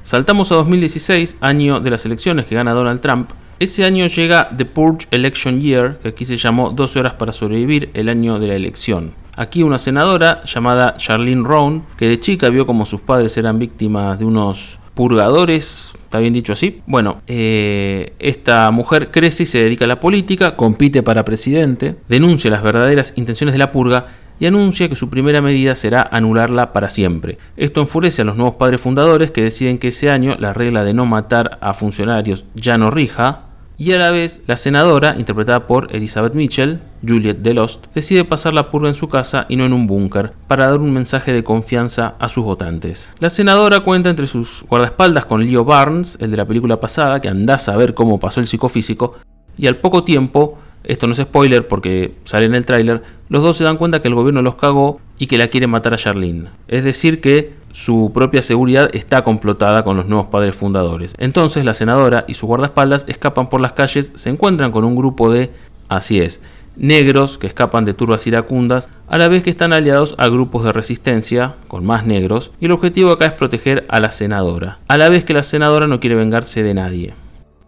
Saltamos 0.03 0.51
a 0.51 0.55
2016, 0.55 1.37
año 1.41 1.79
de 1.79 1.91
las 1.91 2.05
elecciones 2.05 2.47
que 2.47 2.55
gana 2.55 2.73
Donald 2.73 3.01
Trump. 3.01 3.31
Ese 3.59 3.85
año 3.85 4.07
llega 4.07 4.49
The 4.57 4.65
Purge 4.65 5.07
Election 5.11 5.61
Year, 5.61 5.99
que 5.99 6.09
aquí 6.09 6.25
se 6.25 6.37
llamó 6.37 6.71
12 6.71 6.99
horas 6.99 7.13
para 7.13 7.31
sobrevivir, 7.31 7.91
el 7.93 8.09
año 8.09 8.39
de 8.39 8.47
la 8.47 8.55
elección. 8.55 9.13
Aquí 9.37 9.63
una 9.63 9.79
senadora 9.79 10.43
llamada 10.43 10.95
Charlene 10.97 11.43
Roan, 11.43 11.83
que 11.97 12.07
de 12.07 12.19
chica 12.19 12.49
vio 12.49 12.67
como 12.67 12.85
sus 12.85 13.01
padres 13.01 13.37
eran 13.37 13.59
víctimas 13.59 14.19
de 14.19 14.25
unos 14.25 14.79
purgadores, 14.93 15.93
¿está 16.03 16.19
bien 16.19 16.33
dicho 16.33 16.53
así? 16.53 16.81
Bueno, 16.85 17.21
eh, 17.27 18.13
esta 18.19 18.69
mujer 18.71 19.09
crece 19.09 19.43
y 19.43 19.45
se 19.45 19.63
dedica 19.63 19.85
a 19.85 19.87
la 19.87 19.99
política, 19.99 20.55
compite 20.57 21.01
para 21.01 21.23
presidente, 21.23 21.95
denuncia 22.09 22.51
las 22.51 22.61
verdaderas 22.61 23.13
intenciones 23.15 23.53
de 23.53 23.59
la 23.59 23.71
purga 23.71 24.07
y 24.39 24.47
anuncia 24.47 24.89
que 24.89 24.95
su 24.95 25.09
primera 25.09 25.41
medida 25.41 25.75
será 25.75 26.01
anularla 26.11 26.73
para 26.73 26.89
siempre. 26.89 27.37
Esto 27.57 27.79
enfurece 27.79 28.23
a 28.23 28.25
los 28.25 28.35
nuevos 28.35 28.55
padres 28.55 28.81
fundadores 28.81 29.31
que 29.31 29.43
deciden 29.43 29.77
que 29.77 29.89
ese 29.89 30.09
año 30.09 30.35
la 30.39 30.51
regla 30.51 30.83
de 30.83 30.93
no 30.93 31.05
matar 31.05 31.59
a 31.61 31.73
funcionarios 31.73 32.45
ya 32.55 32.77
no 32.77 32.89
rija, 32.89 33.50
y 33.81 33.93
a 33.93 33.97
la 33.97 34.11
vez 34.11 34.43
la 34.45 34.57
senadora, 34.57 35.15
interpretada 35.17 35.65
por 35.65 35.95
Elizabeth 35.95 36.35
Mitchell, 36.35 36.81
Juliet 37.01 37.37
de 37.37 37.55
Lost, 37.55 37.87
decide 37.95 38.23
pasar 38.23 38.53
la 38.53 38.69
purga 38.69 38.87
en 38.87 38.93
su 38.93 39.09
casa 39.09 39.47
y 39.49 39.55
no 39.55 39.65
en 39.65 39.73
un 39.73 39.87
búnker, 39.87 40.33
para 40.45 40.67
dar 40.67 40.79
un 40.79 40.93
mensaje 40.93 41.33
de 41.33 41.43
confianza 41.43 42.13
a 42.19 42.29
sus 42.29 42.43
votantes. 42.43 43.11
La 43.17 43.31
senadora 43.31 43.79
cuenta 43.79 44.11
entre 44.11 44.27
sus 44.27 44.63
guardaespaldas 44.69 45.25
con 45.25 45.43
Leo 45.43 45.65
Barnes, 45.65 46.15
el 46.21 46.29
de 46.29 46.37
la 46.37 46.45
película 46.45 46.79
pasada, 46.79 47.21
que 47.21 47.27
andás 47.27 47.69
a 47.69 47.75
ver 47.75 47.95
cómo 47.95 48.19
pasó 48.19 48.39
el 48.39 48.45
psicofísico, 48.45 49.15
y 49.57 49.65
al 49.65 49.77
poco 49.77 50.03
tiempo 50.03 50.59
esto 50.83 51.07
no 51.07 51.13
es 51.13 51.19
spoiler 51.19 51.67
porque 51.67 52.13
sale 52.23 52.45
en 52.45 52.53
el 52.53 52.67
tráiler, 52.67 53.01
los 53.29 53.41
dos 53.41 53.57
se 53.57 53.63
dan 53.63 53.77
cuenta 53.77 53.99
que 53.99 54.09
el 54.09 54.15
gobierno 54.15 54.43
los 54.43 54.57
cagó 54.57 55.01
y 55.17 55.25
que 55.25 55.39
la 55.39 55.47
quiere 55.47 55.65
matar 55.65 55.95
a 55.95 55.97
Charlene. 55.97 56.49
Es 56.67 56.83
decir 56.83 57.19
que 57.19 57.53
su 57.71 58.11
propia 58.13 58.41
seguridad 58.41 58.89
está 58.93 59.23
complotada 59.23 59.83
con 59.83 59.97
los 59.97 60.07
nuevos 60.07 60.27
padres 60.27 60.55
fundadores. 60.55 61.15
Entonces 61.17 61.65
la 61.65 61.73
senadora 61.73 62.25
y 62.27 62.33
su 62.33 62.47
guardaespaldas 62.47 63.05
escapan 63.07 63.49
por 63.49 63.61
las 63.61 63.73
calles, 63.73 64.11
se 64.13 64.29
encuentran 64.29 64.71
con 64.71 64.83
un 64.83 64.95
grupo 64.95 65.31
de, 65.31 65.51
así 65.89 66.19
es, 66.19 66.41
negros 66.75 67.37
que 67.37 67.47
escapan 67.47 67.85
de 67.85 67.93
turbas 67.93 68.25
iracundas, 68.27 68.89
a 69.07 69.17
la 69.17 69.29
vez 69.29 69.43
que 69.43 69.49
están 69.49 69.73
aliados 69.73 70.15
a 70.17 70.27
grupos 70.29 70.63
de 70.63 70.73
resistencia, 70.73 71.55
con 71.67 71.85
más 71.85 72.05
negros, 72.05 72.51
y 72.59 72.65
el 72.65 72.71
objetivo 72.71 73.11
acá 73.11 73.25
es 73.25 73.33
proteger 73.33 73.83
a 73.89 73.99
la 73.99 74.11
senadora, 74.11 74.79
a 74.87 74.97
la 74.97 75.09
vez 75.09 75.25
que 75.25 75.33
la 75.33 75.43
senadora 75.43 75.87
no 75.87 75.99
quiere 75.99 76.15
vengarse 76.15 76.63
de 76.63 76.73
nadie. 76.73 77.13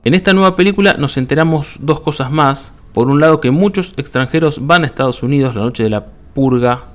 En 0.06 0.14
esta 0.14 0.34
nueva 0.34 0.56
película 0.56 0.96
nos 0.98 1.18
enteramos 1.18 1.78
dos 1.80 2.02
cosas 2.02 2.32
más, 2.32 2.76
por 2.94 3.08
un 3.08 3.20
lado 3.20 3.40
que 3.40 3.52
muchos 3.52 3.94
extranjeros 3.98 4.66
van 4.66 4.84
a 4.84 4.88
Estados 4.88 5.24
Unidos 5.24 5.56
la 5.56 5.62
noche 5.62 5.84
de 5.84 5.90
la 5.90 6.06
purga 6.34 6.93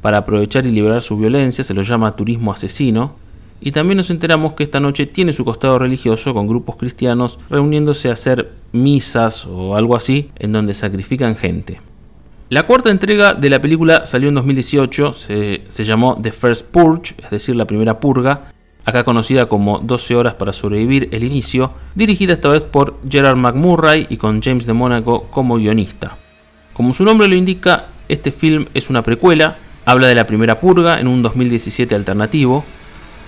para 0.00 0.18
aprovechar 0.18 0.66
y 0.66 0.70
liberar 0.70 1.02
su 1.02 1.16
violencia, 1.16 1.64
se 1.64 1.74
lo 1.74 1.82
llama 1.82 2.16
turismo 2.16 2.52
asesino, 2.52 3.14
y 3.60 3.72
también 3.72 3.98
nos 3.98 4.10
enteramos 4.10 4.54
que 4.54 4.62
esta 4.62 4.80
noche 4.80 5.06
tiene 5.06 5.32
su 5.32 5.44
costado 5.44 5.78
religioso 5.78 6.32
con 6.32 6.46
grupos 6.46 6.76
cristianos 6.76 7.38
reuniéndose 7.50 8.08
a 8.08 8.14
hacer 8.14 8.52
misas 8.72 9.46
o 9.46 9.76
algo 9.76 9.94
así 9.94 10.30
en 10.36 10.52
donde 10.52 10.72
sacrifican 10.72 11.36
gente. 11.36 11.80
La 12.48 12.66
cuarta 12.66 12.90
entrega 12.90 13.34
de 13.34 13.50
la 13.50 13.60
película 13.60 14.06
salió 14.06 14.28
en 14.28 14.34
2018, 14.34 15.12
se, 15.12 15.62
se 15.68 15.84
llamó 15.84 16.18
The 16.20 16.32
First 16.32 16.72
Purge, 16.72 17.14
es 17.22 17.30
decir, 17.30 17.54
la 17.54 17.66
primera 17.66 18.00
purga, 18.00 18.52
acá 18.84 19.04
conocida 19.04 19.46
como 19.46 19.78
12 19.78 20.16
horas 20.16 20.34
para 20.34 20.52
sobrevivir 20.52 21.08
el 21.12 21.22
inicio, 21.22 21.72
dirigida 21.94 22.32
esta 22.32 22.48
vez 22.48 22.64
por 22.64 22.98
Gerard 23.08 23.36
McMurray 23.36 24.06
y 24.08 24.16
con 24.16 24.42
James 24.42 24.66
de 24.66 24.72
Mónaco 24.72 25.24
como 25.30 25.56
guionista. 25.56 26.16
Como 26.72 26.94
su 26.94 27.04
nombre 27.04 27.28
lo 27.28 27.36
indica, 27.36 27.88
este 28.08 28.32
film 28.32 28.66
es 28.74 28.90
una 28.90 29.02
precuela, 29.02 29.58
habla 29.84 30.08
de 30.08 30.14
la 30.14 30.26
primera 30.26 30.60
purga 30.60 31.00
en 31.00 31.08
un 31.08 31.22
2017 31.22 31.94
alternativo. 31.94 32.64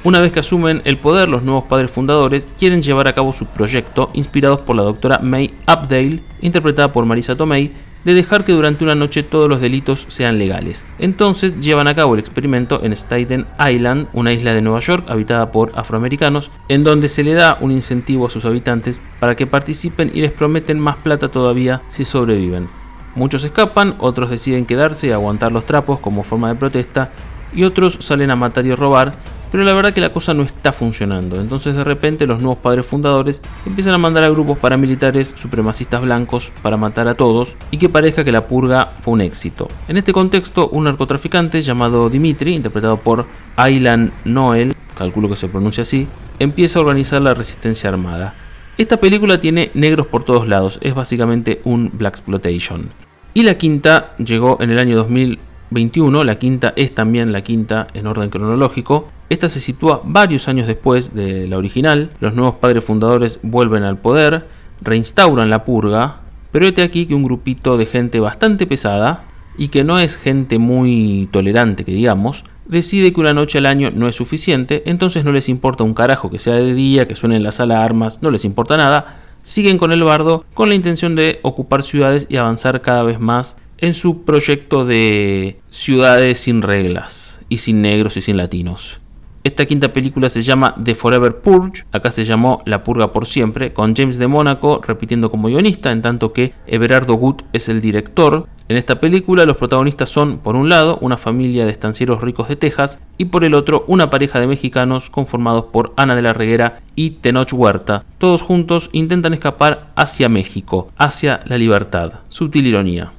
Una 0.05 0.21
vez 0.21 0.33
que 0.33 0.41
asumen 0.41 0.83
el 0.85 0.99
poder, 0.99 1.29
los 1.29 1.43
nuevos 1.45 1.65
padres 1.65 1.91
fundadores 1.91 2.53
quieren 2.59 2.83
llevar 2.83 3.07
a 3.07 3.15
cabo 3.15 3.33
su 3.33 3.47
proyecto, 3.47 4.11
inspirados 4.15 4.61
por 4.61 4.75
la 4.75 4.83
doctora 4.83 5.21
May 5.21 5.55
Updale, 5.69 6.23
interpretada 6.41 6.93
por 6.93 7.05
Marisa 7.05 7.37
Tomei, 7.37 7.71
de 8.05 8.15
dejar 8.15 8.45
que 8.45 8.53
durante 8.53 8.83
una 8.83 8.95
noche 8.95 9.23
todos 9.23 9.49
los 9.49 9.61
delitos 9.61 10.07
sean 10.09 10.39
legales. 10.39 10.87
Entonces 10.99 11.61
llevan 11.61 11.87
a 11.87 11.95
cabo 11.95 12.15
el 12.15 12.21
experimento 12.21 12.83
en 12.83 12.93
Staten 12.97 13.47
Island, 13.65 14.09
una 14.13 14.33
isla 14.33 14.55
de 14.55 14.63
Nueva 14.63 14.81
York 14.81 15.05
habitada 15.09 15.53
por 15.53 15.73
afroamericanos, 15.77 16.51
en 16.69 16.85
donde 16.85 17.09
se 17.09 17.23
le 17.23 17.35
da 17.35 17.59
un 17.61 17.71
incentivo 17.71 18.27
a 18.27 18.31
sus 18.31 18.45
habitantes 18.45 19.03
para 19.21 19.37
que 19.37 19.47
participen 19.47 20.11
y 20.13 20.21
les 20.21 20.33
prometen 20.33 20.81
más 20.81 20.97
plata 20.97 21.31
todavía 21.31 21.83
si 21.89 22.05
sobreviven. 22.05 22.82
Muchos 23.15 23.45
escapan, 23.45 23.97
otros 23.99 24.31
deciden 24.31 24.67
quedarse 24.67 25.09
y 25.09 25.11
aguantar 25.11 25.53
los 25.53 25.67
trapos 25.67 25.99
como 26.01 26.23
forma 26.23 26.49
de 26.49 26.55
protesta, 26.55 27.11
y 27.55 27.65
otros 27.65 27.99
salen 28.01 28.31
a 28.31 28.37
matar 28.37 28.65
y 28.67 28.75
robar, 28.75 29.13
pero 29.51 29.65
la 29.65 29.75
verdad 29.75 29.93
que 29.93 30.01
la 30.01 30.13
cosa 30.13 30.33
no 30.33 30.43
está 30.43 30.73
funcionando. 30.73 31.41
Entonces 31.41 31.77
de 31.77 31.85
repente 31.85 32.27
los 32.27 32.41
nuevos 32.41 32.59
padres 32.59 32.87
fundadores 32.87 33.43
empiezan 33.67 33.93
a 33.93 33.99
mandar 33.99 34.25
a 34.25 34.31
grupos 34.31 34.59
paramilitares 34.59 35.35
supremacistas 35.37 36.01
blancos 36.01 36.53
para 36.63 36.79
matar 36.79 37.09
a 37.09 37.15
todos 37.15 37.57
y 37.71 37.77
que 37.77 37.91
parezca 37.91 38.25
que 38.25 38.33
la 38.33 38.47
purga 38.47 38.93
fue 39.03 39.15
un 39.15 39.21
éxito. 39.21 39.69
En 39.89 39.99
este 39.99 40.13
contexto, 40.13 40.69
un 40.71 40.85
narcotraficante 40.85 41.61
llamado 41.61 42.09
Dimitri, 42.09 42.55
interpretado 42.55 42.97
por 42.97 43.27
Aylan 43.57 44.13
Noel, 44.25 44.75
calculo 44.97 45.29
que 45.29 45.37
se 45.37 45.49
pronuncia 45.49 45.83
así, 45.83 46.09
empieza 46.39 46.79
a 46.79 46.83
organizar 46.83 47.21
la 47.21 47.35
resistencia 47.35 47.91
armada. 47.91 48.35
Esta 48.79 48.97
película 48.97 49.39
tiene 49.39 49.71
negros 49.75 50.07
por 50.07 50.25
todos 50.25 50.49
lados, 50.49 50.79
es 50.81 50.95
básicamente 50.95 51.61
un 51.65 51.91
Black 51.93 52.15
Exploitation. 52.15 52.89
Y 53.35 53.43
la 53.43 53.59
quinta 53.59 54.17
llegó 54.17 54.57
en 54.61 54.71
el 54.71 54.79
año 54.79 54.97
2021, 54.97 56.25
la 56.25 56.39
quinta 56.39 56.73
es 56.75 56.95
también 56.95 57.33
la 57.33 57.43
quinta 57.43 57.89
en 57.93 58.07
orden 58.07 58.31
cronológico. 58.31 59.09
Esta 59.29 59.51
se 59.51 59.61
sitúa 59.61 60.01
varios 60.05 60.49
años 60.49 60.67
después 60.67 61.15
de 61.15 61.47
la 61.47 61.59
original, 61.59 62.13
los 62.21 62.35
nuevos 62.35 62.57
padres 62.57 62.83
fundadores 62.83 63.41
vuelven 63.43 63.83
al 63.83 63.99
poder, 63.99 64.47
reinstauran 64.81 65.51
la 65.51 65.65
purga, 65.67 66.21
pero 66.51 66.67
este 66.67 66.83
aquí 66.83 67.05
que 67.05 67.15
un 67.15 67.25
grupito 67.25 67.77
de 67.77 67.85
gente 67.85 68.21
bastante 68.21 68.67
pesada, 68.67 69.25
y 69.59 69.69
que 69.69 69.85
no 69.85 69.99
es 69.99 70.17
gente 70.17 70.59
muy 70.59 71.29
tolerante 71.31 71.85
que 71.85 71.93
digamos, 71.93 72.45
decide 72.67 73.13
que 73.13 73.21
una 73.21 73.35
noche 73.35 73.59
al 73.59 73.67
año 73.67 73.91
no 73.95 74.09
es 74.09 74.17
suficiente, 74.17 74.83
entonces 74.87 75.25
no 75.25 75.33
les 75.33 75.49
importa 75.49 75.85
un 75.85 75.95
carajo 75.95 76.31
que 76.31 76.39
sea 76.39 76.55
de 76.55 76.75
día, 76.75 77.07
que 77.07 77.17
suenen 77.17 77.43
las 77.43 77.61
alarmas, 77.61 78.23
no 78.23 78.31
les 78.31 78.45
importa 78.45 78.77
nada, 78.77 79.21
siguen 79.43 79.79
con 79.79 79.93
el 79.93 80.03
bardo 80.03 80.45
con 80.55 80.69
la 80.69 80.75
intención 80.75 81.15
de 81.15 81.41
ocupar 81.43 81.83
ciudades 81.83 82.27
y 82.29 82.37
avanzar 82.37 82.81
cada 82.81 83.03
vez 83.03 83.21
más 83.21 83.57
en 83.79 83.95
su 83.95 84.23
proyecto 84.23 84.85
de 84.85 85.59
ciudades 85.69 86.39
sin 86.39 86.63
reglas 86.63 87.41
y 87.49 87.59
sin 87.59 87.83
negros 87.83 88.17
y 88.17 88.23
sin 88.23 88.37
latinos. 88.37 89.01
Esta 89.45 89.67
quinta 89.67 89.93
película 89.93 90.29
se 90.29 90.43
llama 90.43 90.77
The 90.85 90.95
Forever 90.95 91.41
Purge, 91.41 91.85
acá 91.91 92.13
se 92.13 92.25
llamó 92.25 92.63
La 92.65 92.85
Purga 92.85 93.11
por 93.11 93.27
Siempre, 93.27 93.73
con 93.73 93.97
James 93.97 94.17
de 94.19 94.29
Mónaco 94.29 94.81
repitiendo 94.87 95.31
como 95.31 95.49
guionista, 95.49 95.91
en 95.91 96.01
tanto 96.01 96.33
que 96.33 96.53
Everardo 96.69 97.15
Gut 97.15 97.43
es 97.53 97.69
el 97.69 97.81
director. 97.81 98.47
En 98.69 98.77
esta 98.77 99.01
película 99.01 99.45
los 99.45 99.57
protagonistas 99.57 100.11
son, 100.11 100.39
por 100.39 100.55
un 100.55 100.69
lado, 100.69 100.97
una 101.01 101.17
familia 101.17 101.67
de 101.67 101.73
estancieros 101.73 102.21
ricos 102.21 102.49
de 102.49 102.55
Texas 102.55 103.01
y 103.19 103.25
por 103.25 103.45
el 103.45 103.55
otro, 103.55 103.85
una 103.89 104.11
pareja 104.11 104.39
de 104.39 104.47
mexicanos 104.47 105.11
conformados 105.11 105.65
por 105.73 105.93
Ana 105.97 106.15
de 106.15 106.23
la 106.23 106.33
Reguera 106.33 106.81
y 106.95 107.11
Tenoch 107.11 107.53
Huerta. 107.53 108.05
Todos 108.19 108.43
juntos 108.43 108.91
intentan 108.93 109.35
escapar 109.35 109.91
hacia 109.97 110.29
México, 110.29 110.89
hacia 110.97 111.41
la 111.47 111.59
libertad. 111.59 112.13
Sutil 112.29 112.69
ironía. 112.69 113.13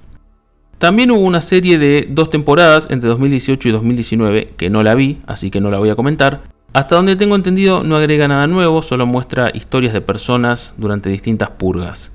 También 0.83 1.11
hubo 1.11 1.21
una 1.21 1.39
serie 1.39 1.77
de 1.77 2.09
dos 2.09 2.29
temporadas 2.29 2.89
entre 2.91 3.07
2018 3.07 3.69
y 3.69 3.71
2019 3.71 4.53
que 4.57 4.69
no 4.69 4.83
la 4.83 4.95
vi, 4.95 5.21
así 5.25 5.49
que 5.49 5.61
no 5.61 5.71
la 5.71 5.79
voy 5.79 5.89
a 5.89 5.95
comentar. 5.95 6.41
Hasta 6.73 6.97
donde 6.97 7.15
tengo 7.15 7.37
entendido 7.37 7.83
no 7.83 7.95
agrega 7.95 8.27
nada 8.27 8.47
nuevo, 8.47 8.81
solo 8.81 9.05
muestra 9.05 9.49
historias 9.53 9.93
de 9.93 10.01
personas 10.01 10.73
durante 10.75 11.09
distintas 11.09 11.51
purgas. 11.51 12.11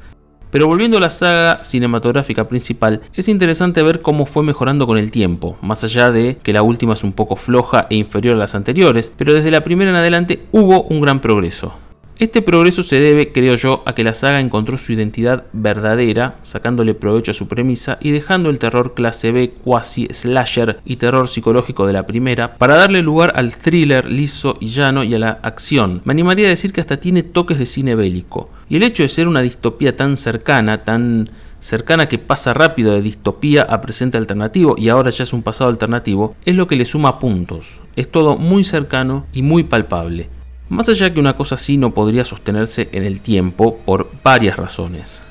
Pero 0.51 0.67
volviendo 0.67 0.99
a 0.99 1.01
la 1.01 1.09
saga 1.09 1.63
cinematográfica 1.63 2.47
principal, 2.47 3.01
es 3.15 3.31
interesante 3.31 3.83
ver 3.83 4.03
cómo 4.03 4.27
fue 4.27 4.43
mejorando 4.43 4.87
con 4.87 4.99
el 4.99 5.11
tiempo, 5.11 5.57
más 5.63 5.83
allá 5.85 6.13
de 6.13 6.37
que 6.37 6.53
la 6.53 6.63
última 6.63 6.93
es 6.93 7.03
un 7.05 7.13
poco 7.13 7.37
floja 7.37 7.87
e 7.89 7.95
inferior 7.95 8.35
a 8.35 8.39
las 8.39 8.55
anteriores, 8.55 9.11
pero 9.17 9.33
desde 9.33 9.51
la 9.51 9.65
primera 9.65 9.89
en 9.89 9.97
adelante 9.97 10.43
hubo 10.53 10.83
un 10.83 11.01
gran 11.01 11.21
progreso. 11.21 11.73
Este 12.19 12.43
progreso 12.43 12.83
se 12.83 12.99
debe, 12.99 13.31
creo 13.31 13.55
yo, 13.55 13.85
a 13.87 13.95
que 13.95 14.03
la 14.03 14.13
saga 14.13 14.41
encontró 14.41 14.77
su 14.77 14.93
identidad 14.93 15.45
verdadera, 15.53 16.37
sacándole 16.41 16.95
provecho 16.95 17.31
a 17.31 17.35
su 17.35 17.47
premisa 17.47 17.97
y 18.01 18.11
dejando 18.11 18.51
el 18.51 18.59
terror 18.59 18.95
clase 18.95 19.31
B, 19.31 19.51
quasi 19.63 20.09
slasher 20.11 20.81
y 20.85 20.97
terror 20.97 21.29
psicológico 21.29 21.87
de 21.87 21.93
la 21.93 22.07
primera, 22.07 22.57
para 22.57 22.75
darle 22.75 23.03
lugar 23.03 23.35
al 23.37 23.55
thriller 23.55 24.11
liso 24.11 24.57
y 24.59 24.67
llano 24.67 25.05
y 25.05 25.15
a 25.15 25.21
la 25.21 25.39
acción. 25.43 26.03
Me 26.05 26.11
animaría 26.11 26.47
a 26.47 26.51
decir 26.51 26.73
que 26.73 26.81
hasta 26.81 26.97
tiene 26.97 27.23
toques 27.23 27.57
de 27.57 27.67
cine 27.67 27.95
bélico. 27.95 28.51
Y 28.69 28.75
el 28.75 28.83
hecho 28.83 29.05
de 29.05 29.11
ser 29.11 29.29
una 29.29 29.41
distopía 29.41 29.95
tan 29.95 30.17
cercana, 30.17 30.83
tan 30.83 31.31
cercana 31.61 32.09
que 32.09 32.19
pasa 32.19 32.53
rápido 32.53 32.95
de 32.95 33.01
distopía 33.01 33.63
a 33.63 33.81
presente 33.81 34.19
alternativo 34.19 34.75
y 34.77 34.89
ahora 34.89 35.11
ya 35.11 35.23
es 35.23 35.33
un 35.33 35.45
pasado 35.45 35.71
alternativo, 35.71 36.35
es 36.45 36.57
lo 36.57 36.67
que 36.67 36.75
le 36.75 36.85
suma 36.85 37.21
puntos. 37.21 37.81
Es 37.95 38.11
todo 38.11 38.37
muy 38.37 38.65
cercano 38.65 39.27
y 39.33 39.43
muy 39.43 39.63
palpable. 39.63 40.31
Más 40.69 40.89
allá 40.91 41.15
que 41.15 41.21
una 41.21 41.35
cosa 41.35 41.55
así 41.55 41.79
no 41.79 41.95
podría 41.95 42.27
sostenerse 42.27 42.91
en 42.93 43.05
el 43.05 43.23
tiempo 43.23 43.79
por 43.87 44.11
varias 44.23 44.57
razones. 44.57 45.23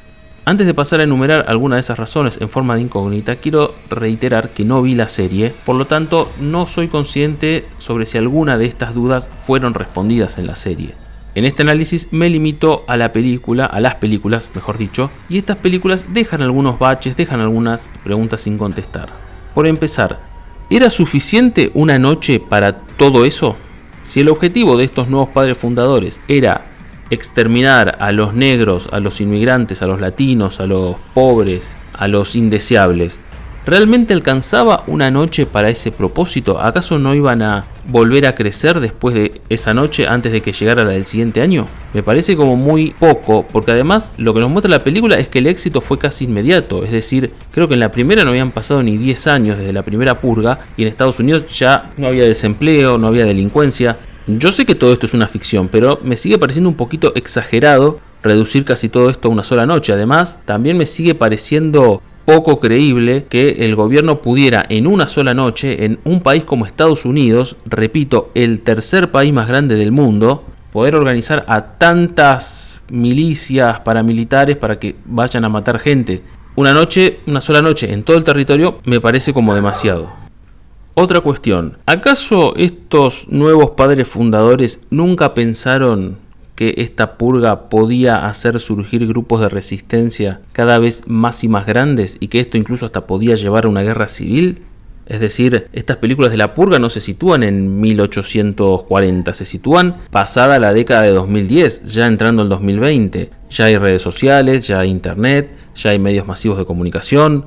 Antes 0.45 0.65
de 0.65 0.73
pasar 0.73 0.99
a 0.99 1.03
enumerar 1.03 1.45
alguna 1.47 1.75
de 1.75 1.81
esas 1.81 1.99
razones 1.99 2.39
en 2.41 2.49
forma 2.49 2.75
de 2.75 2.81
incógnita, 2.81 3.35
quiero 3.35 3.75
reiterar 3.89 4.49
que 4.49 4.63
no 4.63 4.81
vi 4.81 4.95
la 4.95 5.09
serie, 5.09 5.53
por 5.65 5.75
lo 5.75 5.85
tanto 5.85 6.31
no 6.39 6.65
soy 6.65 6.87
consciente 6.87 7.65
sobre 7.77 8.05
si 8.05 8.17
alguna 8.17 8.57
de 8.57 8.65
estas 8.65 8.95
dudas 8.95 9.29
fueron 9.45 9.73
respondidas 9.73 10.37
en 10.37 10.47
la 10.47 10.55
serie. 10.55 10.95
En 11.35 11.45
este 11.45 11.61
análisis 11.61 12.07
me 12.11 12.29
limito 12.29 12.83
a 12.87 12.97
la 12.97 13.11
película, 13.11 13.65
a 13.65 13.79
las 13.79 13.95
películas, 13.95 14.51
mejor 14.55 14.79
dicho, 14.79 15.11
y 15.29 15.37
estas 15.37 15.57
películas 15.57 16.07
dejan 16.13 16.41
algunos 16.41 16.79
baches, 16.79 17.15
dejan 17.15 17.41
algunas 17.41 17.91
preguntas 18.03 18.41
sin 18.41 18.57
contestar. 18.57 19.09
Por 19.53 19.67
empezar, 19.67 20.19
¿era 20.71 20.89
suficiente 20.89 21.69
una 21.75 21.99
noche 21.99 22.39
para 22.39 22.79
todo 22.79 23.23
eso? 23.23 23.55
Si 24.07 24.21
el 24.21 24.29
objetivo 24.29 24.77
de 24.77 24.85
estos 24.85 25.09
nuevos 25.09 25.27
padres 25.33 25.57
fundadores 25.57 26.21
era 26.29 26.61
exterminar 27.09 27.97
a 27.99 28.13
los 28.13 28.33
negros, 28.33 28.87
a 28.93 29.01
los 29.01 29.19
inmigrantes, 29.19 29.81
a 29.81 29.85
los 29.85 29.99
latinos, 29.99 30.61
a 30.61 30.65
los 30.65 30.95
pobres, 31.13 31.75
a 31.91 32.07
los 32.07 32.37
indeseables, 32.37 33.19
¿realmente 33.65 34.13
alcanzaba 34.13 34.85
una 34.87 35.11
noche 35.11 35.45
para 35.45 35.69
ese 35.69 35.91
propósito? 35.91 36.57
¿Acaso 36.57 36.97
no 36.97 37.13
iban 37.15 37.41
a 37.41 37.65
volver 37.87 38.25
a 38.27 38.35
crecer 38.35 38.79
después 38.79 39.15
de 39.15 39.41
esa 39.49 39.73
noche 39.73 40.07
antes 40.07 40.31
de 40.31 40.41
que 40.41 40.51
llegara 40.51 40.83
la 40.83 40.91
del 40.91 41.05
siguiente 41.05 41.41
año? 41.41 41.67
Me 41.93 42.03
parece 42.03 42.35
como 42.35 42.55
muy 42.55 42.91
poco, 42.91 43.45
porque 43.51 43.71
además 43.71 44.11
lo 44.17 44.33
que 44.33 44.39
nos 44.39 44.49
muestra 44.49 44.69
la 44.69 44.79
película 44.79 45.17
es 45.17 45.29
que 45.29 45.39
el 45.39 45.47
éxito 45.47 45.81
fue 45.81 45.97
casi 45.97 46.25
inmediato, 46.25 46.83
es 46.83 46.91
decir, 46.91 47.31
creo 47.51 47.67
que 47.67 47.73
en 47.73 47.79
la 47.79 47.91
primera 47.91 48.23
no 48.23 48.31
habían 48.31 48.51
pasado 48.51 48.83
ni 48.83 48.97
10 48.97 49.27
años 49.27 49.57
desde 49.57 49.73
la 49.73 49.83
primera 49.83 50.19
purga 50.19 50.59
y 50.75 50.83
en 50.83 50.89
Estados 50.89 51.19
Unidos 51.19 51.45
ya 51.57 51.91
no 51.97 52.07
había 52.07 52.25
desempleo, 52.25 52.97
no 52.97 53.07
había 53.07 53.25
delincuencia. 53.25 53.97
Yo 54.27 54.51
sé 54.51 54.65
que 54.65 54.75
todo 54.75 54.91
esto 54.91 55.05
es 55.05 55.13
una 55.13 55.27
ficción, 55.27 55.69
pero 55.69 55.99
me 56.03 56.17
sigue 56.17 56.37
pareciendo 56.37 56.69
un 56.69 56.75
poquito 56.75 57.15
exagerado 57.15 57.99
reducir 58.23 58.65
casi 58.65 58.89
todo 58.89 59.09
esto 59.09 59.27
a 59.27 59.31
una 59.31 59.43
sola 59.43 59.65
noche. 59.65 59.93
Además, 59.93 60.39
también 60.45 60.77
me 60.77 60.85
sigue 60.85 61.15
pareciendo 61.15 62.01
poco 62.27 62.59
creíble 62.59 63.25
que 63.29 63.59
el 63.59 63.73
gobierno 63.73 64.21
pudiera 64.21 64.65
en 64.67 64.85
una 64.85 65.07
sola 65.07 65.33
noche, 65.33 65.85
en 65.85 65.97
un 66.03 66.19
país 66.19 66.43
como 66.43 66.65
Estados 66.65 67.05
Unidos, 67.05 67.55
repito, 67.65 68.31
el 68.35 68.59
tercer 68.59 69.11
país 69.11 69.31
más 69.31 69.47
grande 69.47 69.75
del 69.75 69.93
mundo, 69.93 70.43
poder 70.73 70.95
organizar 70.95 71.45
a 71.47 71.77
tantas 71.77 72.81
milicias 72.89 73.79
paramilitares 73.79 74.57
para 74.57 74.77
que 74.77 74.97
vayan 75.05 75.45
a 75.45 75.49
matar 75.49 75.79
gente. 75.79 76.21
Una 76.57 76.73
noche, 76.73 77.21
una 77.27 77.39
sola 77.39 77.61
noche 77.61 77.93
en 77.93 78.03
todo 78.03 78.17
el 78.17 78.25
territorio 78.25 78.81
me 78.83 78.99
parece 78.99 79.31
como 79.31 79.55
demasiado. 79.55 80.09
Otra 80.95 81.21
cuestión, 81.21 81.77
¿acaso 81.85 82.57
estos 82.57 83.29
nuevos 83.29 83.71
padres 83.71 84.05
fundadores 84.05 84.81
nunca 84.89 85.33
pensaron 85.33 86.17
que 86.57 86.73
esta 86.77 87.19
purga 87.19 87.69
podía 87.69 88.27
hacer 88.27 88.59
surgir 88.59 89.05
grupos 89.05 89.39
de 89.41 89.47
resistencia 89.47 90.41
cada 90.53 90.79
vez 90.79 91.03
más 91.05 91.43
y 91.43 91.47
más 91.47 91.67
grandes 91.67 92.17
y 92.19 92.29
que 92.29 92.39
esto 92.39 92.57
incluso 92.57 92.87
hasta 92.87 93.05
podía 93.05 93.35
llevar 93.35 93.65
a 93.65 93.69
una 93.69 93.83
guerra 93.83 94.07
civil? 94.07 94.63
Es 95.05 95.19
decir, 95.21 95.67
estas 95.71 95.97
películas 95.97 96.31
de 96.31 96.37
la 96.37 96.55
purga 96.55 96.79
no 96.79 96.89
se 96.89 96.99
sitúan 96.99 97.43
en 97.43 97.79
1840, 97.79 99.33
se 99.33 99.45
sitúan 99.45 99.97
pasada 100.09 100.57
la 100.57 100.73
década 100.73 101.03
de 101.03 101.11
2010, 101.11 101.83
ya 101.93 102.07
entrando 102.07 102.41
el 102.41 102.49
2020. 102.49 103.29
Ya 103.51 103.65
hay 103.65 103.77
redes 103.77 104.01
sociales, 104.01 104.67
ya 104.67 104.79
hay 104.79 104.89
internet, 104.89 105.51
ya 105.75 105.91
hay 105.91 105.99
medios 105.99 106.25
masivos 106.25 106.57
de 106.57 106.65
comunicación. 106.65 107.45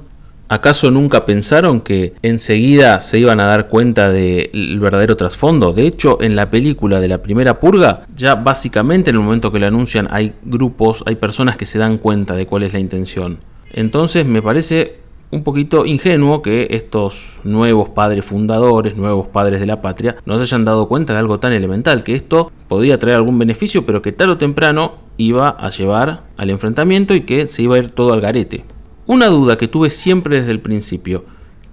¿Acaso 0.52 0.90
nunca 0.90 1.26
pensaron 1.26 1.80
que 1.80 2.14
enseguida 2.22 2.98
se 2.98 3.20
iban 3.20 3.38
a 3.38 3.46
dar 3.46 3.68
cuenta 3.68 4.10
del 4.10 4.80
verdadero 4.80 5.16
trasfondo? 5.16 5.72
De 5.72 5.86
hecho, 5.86 6.20
en 6.20 6.34
la 6.34 6.50
película 6.50 7.00
de 7.00 7.06
la 7.06 7.22
primera 7.22 7.60
purga, 7.60 8.02
ya 8.16 8.34
básicamente 8.34 9.10
en 9.10 9.16
el 9.16 9.22
momento 9.22 9.52
que 9.52 9.60
lo 9.60 9.68
anuncian 9.68 10.08
hay 10.10 10.32
grupos, 10.42 11.04
hay 11.06 11.14
personas 11.14 11.56
que 11.56 11.66
se 11.66 11.78
dan 11.78 11.98
cuenta 11.98 12.34
de 12.34 12.46
cuál 12.46 12.64
es 12.64 12.72
la 12.72 12.80
intención. 12.80 13.38
Entonces 13.70 14.26
me 14.26 14.42
parece 14.42 14.98
un 15.30 15.44
poquito 15.44 15.86
ingenuo 15.86 16.42
que 16.42 16.66
estos 16.70 17.36
nuevos 17.44 17.90
padres 17.90 18.24
fundadores, 18.24 18.96
nuevos 18.96 19.28
padres 19.28 19.60
de 19.60 19.66
la 19.66 19.80
patria, 19.80 20.16
no 20.24 20.36
se 20.36 20.42
hayan 20.42 20.64
dado 20.64 20.88
cuenta 20.88 21.12
de 21.12 21.20
algo 21.20 21.38
tan 21.38 21.52
elemental, 21.52 22.02
que 22.02 22.16
esto 22.16 22.50
podía 22.66 22.98
traer 22.98 23.18
algún 23.18 23.38
beneficio, 23.38 23.86
pero 23.86 24.02
que 24.02 24.10
tarde 24.10 24.32
o 24.32 24.38
temprano 24.38 24.94
iba 25.16 25.50
a 25.50 25.70
llevar 25.70 26.24
al 26.36 26.50
enfrentamiento 26.50 27.14
y 27.14 27.20
que 27.20 27.46
se 27.46 27.62
iba 27.62 27.76
a 27.76 27.78
ir 27.78 27.90
todo 27.90 28.12
al 28.12 28.20
garete. 28.20 28.64
Una 29.10 29.26
duda 29.26 29.58
que 29.58 29.66
tuve 29.66 29.90
siempre 29.90 30.36
desde 30.36 30.52
el 30.52 30.60
principio. 30.60 31.24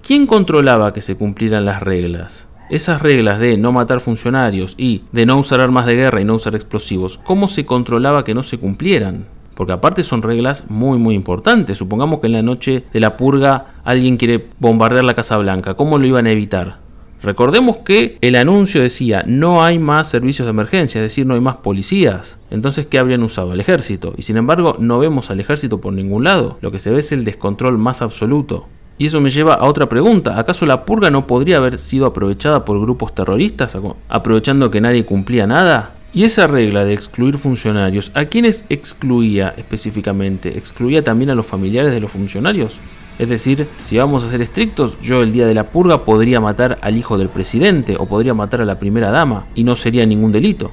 ¿Quién 0.01 0.25
controlaba 0.25 0.91
que 0.91 1.03
se 1.03 1.15
cumplieran 1.15 1.65
las 1.65 1.83
reglas? 1.83 2.49
Esas 2.71 2.99
reglas 2.99 3.37
de 3.37 3.57
no 3.57 3.71
matar 3.71 3.99
funcionarios 4.01 4.73
y 4.75 5.03
de 5.11 5.27
no 5.27 5.37
usar 5.37 5.59
armas 5.59 5.85
de 5.85 5.95
guerra 5.95 6.19
y 6.19 6.25
no 6.25 6.33
usar 6.33 6.55
explosivos, 6.55 7.19
¿cómo 7.19 7.47
se 7.47 7.63
controlaba 7.63 8.23
que 8.23 8.33
no 8.33 8.41
se 8.41 8.57
cumplieran? 8.57 9.27
Porque 9.53 9.73
aparte 9.73 10.01
son 10.01 10.23
reglas 10.23 10.65
muy 10.67 10.97
muy 10.97 11.13
importantes. 11.13 11.77
Supongamos 11.77 12.21
que 12.21 12.25
en 12.25 12.33
la 12.33 12.41
noche 12.41 12.85
de 12.91 12.99
la 12.99 13.17
purga 13.17 13.67
alguien 13.83 14.17
quiere 14.17 14.47
bombardear 14.57 15.03
la 15.03 15.13
Casa 15.13 15.37
Blanca. 15.37 15.75
¿Cómo 15.75 15.99
lo 15.99 16.07
iban 16.07 16.25
a 16.25 16.31
evitar? 16.31 16.86
Recordemos 17.21 17.77
que 17.77 18.17
el 18.21 18.35
anuncio 18.35 18.81
decía 18.81 19.23
no 19.25 19.63
hay 19.63 19.79
más 19.79 20.09
servicios 20.09 20.45
de 20.45 20.51
emergencia, 20.51 20.99
es 20.99 21.05
decir, 21.05 21.25
no 21.25 21.33
hay 21.33 21.41
más 21.41 21.57
policías. 21.57 22.37
Entonces, 22.51 22.85
¿qué 22.85 22.99
habrían 22.99 23.23
usado? 23.23 23.53
El 23.53 23.59
ejército. 23.59 24.13
Y 24.17 24.21
sin 24.21 24.37
embargo, 24.37 24.77
no 24.79 24.99
vemos 24.99 25.31
al 25.31 25.39
ejército 25.39 25.81
por 25.81 25.93
ningún 25.93 26.23
lado. 26.23 26.57
Lo 26.61 26.71
que 26.71 26.79
se 26.79 26.91
ve 26.91 26.99
es 26.99 27.11
el 27.11 27.25
descontrol 27.25 27.77
más 27.77 28.01
absoluto. 28.01 28.67
Y 28.99 29.07
eso 29.07 29.21
me 29.21 29.29
lleva 29.29 29.53
a 29.53 29.65
otra 29.65 29.89
pregunta. 29.89 30.39
¿Acaso 30.39 30.65
la 30.65 30.85
purga 30.85 31.11
no 31.11 31.27
podría 31.27 31.57
haber 31.57 31.77
sido 31.77 32.05
aprovechada 32.07 32.65
por 32.65 32.79
grupos 32.79 33.13
terroristas, 33.13 33.77
aprovechando 34.09 34.71
que 34.71 34.81
nadie 34.81 35.05
cumplía 35.05 35.45
nada? 35.45 35.93
Y 36.13 36.23
esa 36.23 36.47
regla 36.47 36.83
de 36.83 36.93
excluir 36.93 37.37
funcionarios, 37.37 38.11
¿a 38.15 38.25
quiénes 38.25 38.65
excluía 38.69 39.53
específicamente? 39.57 40.57
¿Excluía 40.57 41.03
también 41.03 41.29
a 41.29 41.35
los 41.35 41.45
familiares 41.45 41.91
de 41.91 41.99
los 41.99 42.11
funcionarios? 42.11 42.79
Es 43.19 43.29
decir, 43.29 43.67
si 43.81 43.97
vamos 43.97 44.23
a 44.23 44.29
ser 44.29 44.41
estrictos, 44.41 44.97
yo 45.01 45.23
el 45.23 45.31
día 45.31 45.47
de 45.47 45.55
la 45.55 45.69
purga 45.71 46.05
podría 46.05 46.39
matar 46.39 46.77
al 46.81 46.97
hijo 46.97 47.17
del 47.17 47.29
presidente 47.29 47.95
o 47.97 48.05
podría 48.05 48.33
matar 48.33 48.61
a 48.61 48.65
la 48.65 48.79
primera 48.79 49.09
dama 49.09 49.45
y 49.55 49.63
no 49.63 49.75
sería 49.75 50.05
ningún 50.05 50.31
delito. 50.31 50.71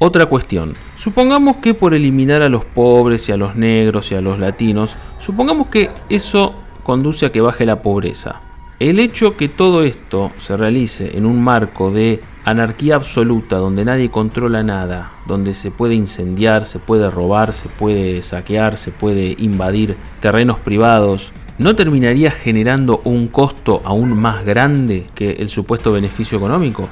Otra 0.00 0.26
cuestión, 0.26 0.74
supongamos 0.96 1.56
que 1.56 1.74
por 1.74 1.94
eliminar 1.94 2.42
a 2.42 2.48
los 2.48 2.64
pobres 2.64 3.28
y 3.28 3.32
a 3.32 3.36
los 3.36 3.56
negros 3.56 4.10
y 4.10 4.14
a 4.14 4.20
los 4.20 4.38
latinos, 4.38 4.96
supongamos 5.18 5.68
que 5.68 5.90
eso 6.08 6.54
conduce 6.84 7.26
a 7.26 7.32
que 7.32 7.40
baje 7.40 7.66
la 7.66 7.82
pobreza. 7.82 8.40
El 8.80 9.00
hecho 9.00 9.36
que 9.36 9.48
todo 9.48 9.82
esto 9.82 10.30
se 10.36 10.56
realice 10.56 11.16
en 11.18 11.26
un 11.26 11.42
marco 11.42 11.90
de 11.90 12.20
anarquía 12.44 12.94
absoluta, 12.94 13.56
donde 13.56 13.84
nadie 13.84 14.08
controla 14.08 14.62
nada, 14.62 15.12
donde 15.26 15.54
se 15.54 15.72
puede 15.72 15.96
incendiar, 15.96 16.64
se 16.64 16.78
puede 16.78 17.10
robar, 17.10 17.52
se 17.52 17.68
puede 17.68 18.22
saquear, 18.22 18.76
se 18.76 18.92
puede 18.92 19.34
invadir 19.38 19.96
terrenos 20.20 20.60
privados, 20.60 21.32
¿no 21.58 21.74
terminaría 21.74 22.30
generando 22.30 23.00
un 23.04 23.28
costo 23.28 23.82
aún 23.84 24.16
más 24.18 24.44
grande 24.44 25.04
que 25.14 25.32
el 25.32 25.48
supuesto 25.48 25.92
beneficio 25.92 26.38
económico? 26.38 26.88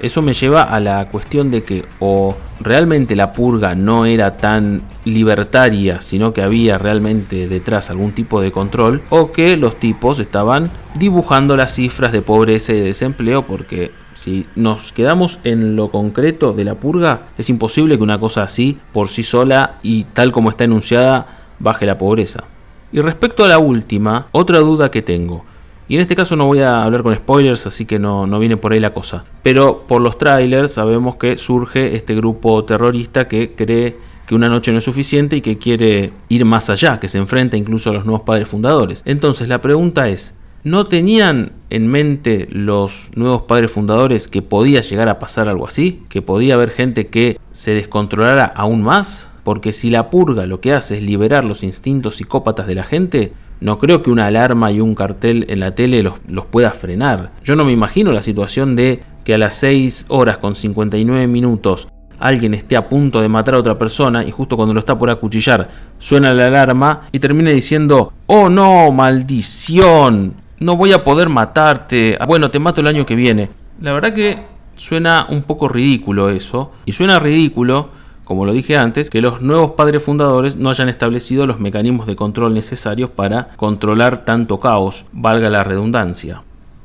Eso 0.00 0.20
me 0.20 0.32
lleva 0.32 0.62
a 0.62 0.80
la 0.80 1.08
cuestión 1.10 1.52
de 1.52 1.62
que 1.62 1.84
o 2.00 2.34
realmente 2.60 3.14
la 3.14 3.32
purga 3.32 3.76
no 3.76 4.04
era 4.04 4.36
tan 4.36 4.82
libertaria, 5.04 6.02
sino 6.02 6.32
que 6.32 6.42
había 6.42 6.76
realmente 6.76 7.46
detrás 7.46 7.88
algún 7.88 8.10
tipo 8.12 8.40
de 8.40 8.50
control, 8.50 9.02
o 9.10 9.30
que 9.30 9.56
los 9.56 9.78
tipos 9.78 10.18
estaban 10.18 10.70
dibujando 10.94 11.56
las 11.56 11.74
cifras 11.74 12.10
de 12.10 12.22
pobreza 12.22 12.72
y 12.72 12.78
de 12.78 12.86
desempleo, 12.86 13.46
porque 13.46 13.92
si 14.14 14.46
nos 14.56 14.92
quedamos 14.92 15.38
en 15.44 15.76
lo 15.76 15.90
concreto 15.90 16.52
de 16.52 16.64
la 16.64 16.74
purga, 16.74 17.28
es 17.38 17.48
imposible 17.48 17.96
que 17.96 18.02
una 18.02 18.18
cosa 18.18 18.42
así, 18.42 18.78
por 18.92 19.08
sí 19.08 19.22
sola 19.22 19.76
y 19.84 20.04
tal 20.04 20.32
como 20.32 20.50
está 20.50 20.64
enunciada, 20.64 21.26
baje 21.60 21.86
la 21.86 21.96
pobreza. 21.96 22.44
Y 22.92 23.00
respecto 23.00 23.44
a 23.44 23.48
la 23.48 23.58
última, 23.58 24.26
otra 24.32 24.58
duda 24.58 24.90
que 24.90 25.02
tengo. 25.02 25.44
Y 25.88 25.96
en 25.96 26.02
este 26.02 26.14
caso 26.14 26.36
no 26.36 26.46
voy 26.46 26.60
a 26.60 26.84
hablar 26.84 27.02
con 27.02 27.14
spoilers, 27.14 27.66
así 27.66 27.84
que 27.86 27.98
no, 27.98 28.26
no 28.26 28.38
viene 28.38 28.56
por 28.56 28.72
ahí 28.72 28.80
la 28.80 28.94
cosa. 28.94 29.24
Pero 29.42 29.84
por 29.86 30.00
los 30.00 30.16
trailers 30.16 30.72
sabemos 30.72 31.16
que 31.16 31.36
surge 31.36 31.96
este 31.96 32.14
grupo 32.14 32.64
terrorista 32.64 33.28
que 33.28 33.52
cree 33.54 33.96
que 34.26 34.34
una 34.34 34.48
noche 34.48 34.72
no 34.72 34.78
es 34.78 34.84
suficiente 34.84 35.36
y 35.36 35.40
que 35.40 35.58
quiere 35.58 36.12
ir 36.28 36.44
más 36.44 36.70
allá, 36.70 37.00
que 37.00 37.08
se 37.08 37.18
enfrenta 37.18 37.56
incluso 37.56 37.90
a 37.90 37.92
los 37.92 38.04
nuevos 38.04 38.22
padres 38.22 38.48
fundadores. 38.48 39.02
Entonces 39.04 39.48
la 39.48 39.60
pregunta 39.60 40.08
es, 40.08 40.34
¿no 40.64 40.86
tenían 40.86 41.52
en 41.70 41.88
mente 41.88 42.48
los 42.50 43.10
nuevos 43.14 43.42
padres 43.42 43.72
fundadores 43.72 44.28
que 44.28 44.42
podía 44.42 44.80
llegar 44.80 45.08
a 45.08 45.18
pasar 45.18 45.48
algo 45.48 45.66
así? 45.66 46.04
¿Que 46.08 46.22
podía 46.22 46.54
haber 46.54 46.70
gente 46.70 47.08
que 47.08 47.38
se 47.50 47.72
descontrolara 47.72 48.44
aún 48.44 48.82
más? 48.82 49.31
Porque 49.44 49.72
si 49.72 49.90
la 49.90 50.10
purga 50.10 50.46
lo 50.46 50.60
que 50.60 50.72
hace 50.72 50.98
es 50.98 51.02
liberar 51.02 51.44
los 51.44 51.62
instintos 51.62 52.16
psicópatas 52.16 52.66
de 52.66 52.74
la 52.74 52.84
gente, 52.84 53.32
no 53.60 53.78
creo 53.78 54.02
que 54.02 54.10
una 54.10 54.26
alarma 54.26 54.70
y 54.72 54.80
un 54.80 54.94
cartel 54.94 55.46
en 55.48 55.60
la 55.60 55.74
tele 55.74 56.02
los, 56.02 56.18
pueda 56.50 56.72
frenar. 56.72 57.32
Yo 57.44 57.56
no 57.56 57.64
me 57.64 57.72
imagino 57.72 58.12
la 58.12 58.22
situación 58.22 58.76
de 58.76 59.02
que 59.24 59.34
a 59.34 59.38
las 59.38 59.54
6 59.54 60.06
horas 60.08 60.38
con 60.38 60.54
59 60.54 61.26
minutos 61.26 61.88
alguien 62.18 62.54
esté 62.54 62.76
a 62.76 62.88
punto 62.88 63.20
de 63.20 63.28
matar 63.28 63.54
a 63.54 63.58
otra 63.58 63.78
persona 63.78 64.24
y 64.24 64.30
justo 64.30 64.56
cuando 64.56 64.74
lo 64.74 64.80
está 64.80 64.96
por 64.96 65.10
acuchillar 65.10 65.68
suena 65.98 66.32
la 66.32 66.46
alarma 66.46 67.08
y 67.10 67.18
termine 67.18 67.52
diciendo, 67.52 68.12
oh 68.26 68.48
no, 68.48 68.90
maldición, 68.92 70.34
no 70.58 70.76
voy 70.76 70.92
a 70.92 71.02
poder 71.02 71.28
matarte, 71.28 72.16
bueno, 72.26 72.50
te 72.50 72.60
mato 72.60 72.80
el 72.80 72.86
año 72.86 73.06
que 73.06 73.16
viene. 73.16 73.50
La 73.80 73.92
verdad 73.92 74.12
que 74.12 74.44
suena 74.76 75.26
un 75.28 75.42
poco 75.42 75.68
ridículo 75.68 76.30
eso, 76.30 76.72
y 76.84 76.92
suena 76.92 77.18
ridículo 77.18 77.90
como 78.24 78.46
lo 78.46 78.52
dije 78.52 78.76
antes, 78.76 79.10
que 79.10 79.20
los 79.20 79.42
nuevos 79.42 79.72
padres 79.72 80.02
fundadores 80.02 80.56
no 80.56 80.70
hayan 80.70 80.88
establecido 80.88 81.46
los 81.46 81.60
mecanismos 81.60 82.06
de 82.06 82.16
control 82.16 82.54
necesarios 82.54 83.10
para 83.10 83.48
controlar 83.56 84.24
tanto 84.24 84.60
caos, 84.60 85.04
valga 85.12 85.50
la 85.50 85.64
redundancia. 85.64 86.42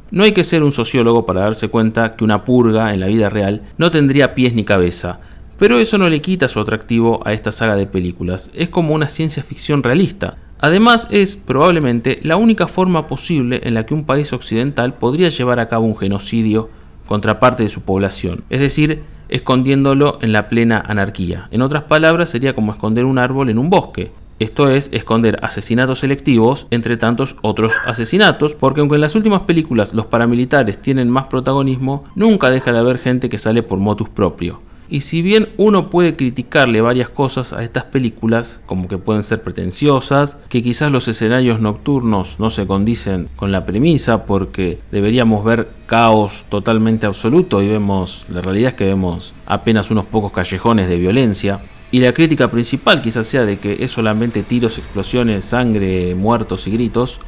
No 0.10 0.24
hay 0.24 0.32
que 0.32 0.44
ser 0.44 0.64
un 0.64 0.72
sociólogo 0.72 1.26
para 1.26 1.42
darse 1.42 1.68
cuenta 1.68 2.16
que 2.16 2.24
una 2.24 2.46
purga 2.46 2.94
en 2.94 3.02
la 3.02 3.08
vida 3.08 3.30
real 3.30 3.64
no 3.78 3.92
tendría 3.92 4.34
pies 4.34 4.54
ni 4.54 4.64
cabeza, 4.64 5.20
pero 5.60 5.80
eso 5.80 5.98
no 5.98 6.10
le 6.10 6.22
quita 6.22 6.48
su 6.48 6.60
atractivo 6.60 7.22
a 7.26 7.34
esta 7.34 7.52
saga 7.52 7.76
de 7.76 7.88
películas, 7.88 8.52
es 8.54 8.70
como 8.70 8.94
una 8.94 9.10
ciencia 9.10 9.44
ficción 9.44 9.84
realista. 9.84 10.38
Además 10.60 11.08
es 11.12 11.38
probablemente 11.38 12.20
la 12.24 12.36
única 12.36 12.68
forma 12.68 13.06
posible 13.06 13.62
en 13.64 13.74
la 13.74 13.86
que 13.86 13.94
un 13.94 14.06
país 14.06 14.34
occidental 14.34 14.96
podría 14.96 15.30
llevar 15.30 15.60
a 15.60 15.68
cabo 15.68 15.86
un 15.86 15.98
genocidio 15.98 16.70
contra 17.06 17.40
parte 17.40 17.64
de 17.64 17.70
su 17.70 17.82
población, 17.82 18.44
es 18.50 18.60
decir, 18.60 19.04
escondiéndolo 19.30 20.20
en 20.22 20.32
la 20.32 20.50
plena 20.50 20.84
anarquía. 20.86 21.48
En 21.52 21.62
otras 21.62 21.84
palabras, 21.84 22.30
sería 22.30 22.54
como 22.54 22.72
esconder 22.72 23.06
un 23.06 23.18
árbol 23.18 23.50
en 23.50 23.58
un 23.58 23.70
bosque. 23.70 24.12
Esto 24.40 24.70
es 24.70 24.90
esconder 24.94 25.40
asesinatos 25.42 26.00
selectivos 26.00 26.68
entre 26.70 26.96
tantos 26.96 27.38
otros 27.42 27.74
asesinatos, 27.88 28.54
porque 28.54 28.82
aunque 28.82 28.96
en 28.96 29.02
las 29.02 29.16
últimas 29.16 29.42
películas 29.42 29.96
los 29.96 30.06
paramilitares 30.06 30.80
tienen 30.80 31.10
más 31.10 31.26
protagonismo, 31.26 32.04
nunca 32.14 32.52
deja 32.52 32.72
de 32.72 32.78
haber 32.80 33.00
gente 33.00 33.30
que 33.30 33.40
sale 33.40 33.64
por 33.64 33.80
motus 33.80 34.10
propio. 34.10 34.60
Y 34.90 35.02
si 35.02 35.22
bien 35.22 35.50
uno 35.58 35.90
puede 35.90 36.16
criticarle 36.16 36.80
varias 36.80 37.10
cosas 37.10 37.52
a 37.52 37.64
estas 37.64 37.84
películas, 37.86 38.62
como 38.66 38.88
que 38.88 38.98
pueden 38.98 39.24
ser 39.24 39.42
pretenciosas, 39.42 40.38
que 40.48 40.64
quizás 40.64 40.92
los 40.92 41.08
escenarios 41.10 41.60
nocturnos 41.60 42.40
no 42.40 42.50
se 42.50 42.66
condicen 42.66 43.28
con 43.36 43.52
la 43.52 43.66
premisa, 43.66 44.26
porque 44.26 44.80
deberíamos 44.92 45.44
ver 45.44 45.68
caos 45.88 46.46
totalmente 46.48 47.06
absoluto 47.06 47.62
y 47.62 47.68
vemos, 47.68 48.26
la 48.30 48.42
realidad 48.42 48.70
es 48.70 48.76
que 48.76 48.86
vemos 48.86 49.34
apenas 49.46 49.92
unos 49.92 50.06
pocos 50.06 50.32
callejones 50.32 50.88
de 50.88 50.98
violencia, 50.98 51.60
y 51.92 52.00
la 52.00 52.14
crítica 52.14 52.50
principal 52.50 53.02
quizás 53.02 53.28
sea 53.28 53.46
de 53.46 53.60
que 53.60 53.78
es 53.84 53.92
solamente 53.92 54.44
tiros, 54.44 54.78
explosiones, 54.78 55.46
sangre, 55.46 56.16
muertos 56.16 56.68
y 56.68 56.72
gritos, 56.72 57.20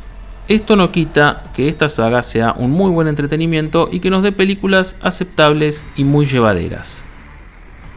esto 0.47 0.75
no 0.75 0.91
quita 0.91 1.43
que 1.53 1.67
esta 1.67 1.89
saga 1.89 2.23
sea 2.23 2.55
un 2.57 2.71
muy 2.71 2.89
buen 2.89 3.07
entretenimiento 3.07 3.87
y 3.91 3.99
que 3.99 4.09
nos 4.09 4.23
dé 4.23 4.31
películas 4.31 4.97
aceptables 5.01 5.83
y 5.95 6.03
muy 6.03 6.25
llevaderas. 6.25 7.05